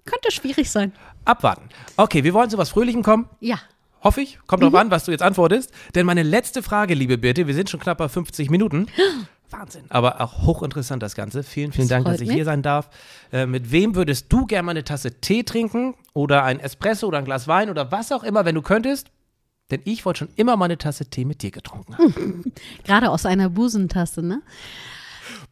[0.05, 0.91] könnte schwierig sein.
[1.24, 1.70] Abwarten.
[1.95, 3.30] Okay, wir wollen zu was Fröhlichem kommen.
[3.39, 3.57] Ja.
[4.03, 4.38] Hoffe ich.
[4.47, 4.66] Kommt Mhm.
[4.72, 5.72] drauf an, was du jetzt antwortest.
[5.95, 8.88] Denn meine letzte Frage, liebe Birte, wir sind schon knapp bei 50 Minuten.
[9.49, 9.86] Wahnsinn.
[9.88, 11.41] Aber auch hochinteressant das Ganze.
[11.43, 12.36] Vielen, vielen Das Dank, dass ich mich.
[12.36, 12.89] hier sein darf.
[13.32, 15.93] Äh, mit wem würdest du gerne mal eine Tasse Tee trinken?
[16.14, 19.07] Oder ein Espresso oder ein Glas Wein oder was auch immer, wenn du könntest?
[19.74, 22.43] Denn ich wollte schon immer mal eine Tasse Tee mit dir getrunken haben.
[22.84, 24.41] Gerade aus einer Busentasse, ne?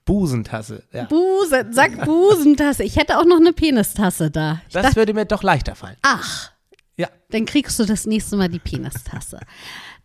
[0.05, 0.83] Busentasse.
[0.93, 1.05] Ja.
[1.05, 2.83] Busen, sag Busentasse.
[2.83, 4.61] Ich hätte auch noch eine Penistasse da.
[4.67, 5.97] Ich Das dachte, würde mir doch leichter fallen.
[6.01, 6.51] ach,
[6.97, 7.07] Ja.
[7.29, 9.39] dann kriegst du das nächste Mal die Penistasse.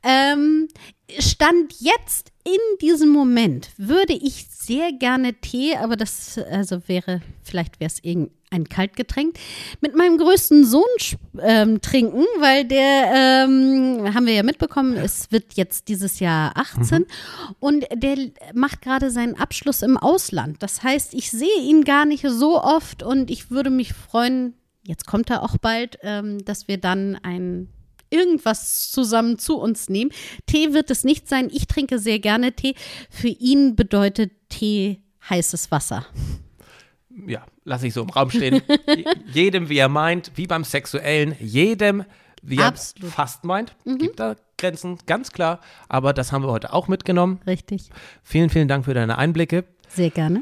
[0.02, 0.68] ähm,
[1.18, 7.80] Stand jetzt in diesem Moment würde ich sehr gerne Tee, aber das also wäre, vielleicht
[7.80, 7.98] wäre es
[8.50, 9.36] irgendein Kaltgetränk,
[9.80, 10.82] mit meinem größten Sohn
[11.40, 17.06] ähm, trinken, weil der, ähm, haben wir ja mitbekommen, es wird jetzt dieses Jahr 18
[17.60, 18.16] und der
[18.54, 20.62] macht gerade seinen Abschluss im Ausland.
[20.62, 25.06] Das heißt, ich sehe ihn gar nicht so oft und ich würde mich freuen, jetzt
[25.06, 27.68] kommt er auch bald, ähm, dass wir dann ein
[28.08, 30.12] irgendwas zusammen zu uns nehmen.
[30.46, 31.50] Tee wird es nicht sein.
[31.52, 32.76] Ich trinke sehr gerne Tee.
[33.10, 36.06] Für ihn bedeutet Tee heißes Wasser.
[37.26, 38.62] ja, lass ich so im Raum stehen.
[38.88, 42.04] Je- jedem, wie er meint, wie beim Sexuellen, jedem,
[42.42, 43.12] wie er Absolut.
[43.12, 43.76] fast meint.
[43.84, 45.60] Gibt da Grenzen, ganz klar.
[45.88, 47.40] Aber das haben wir heute auch mitgenommen.
[47.46, 47.90] Richtig.
[48.22, 49.64] Vielen, vielen Dank für deine Einblicke.
[49.88, 50.40] Sehr gerne.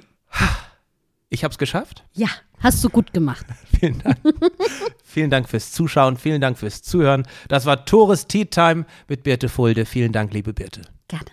[1.31, 2.05] Ich habe es geschafft.
[2.13, 2.29] Ja,
[2.61, 3.45] hast du gut gemacht.
[3.81, 4.19] Vielen Dank.
[5.05, 7.27] vielen Dank fürs Zuschauen, vielen Dank fürs Zuhören.
[7.49, 9.85] Das war Tores Tea Time mit Birte Fulde.
[9.85, 10.83] Vielen Dank, liebe Birte.
[11.09, 11.27] Gerne.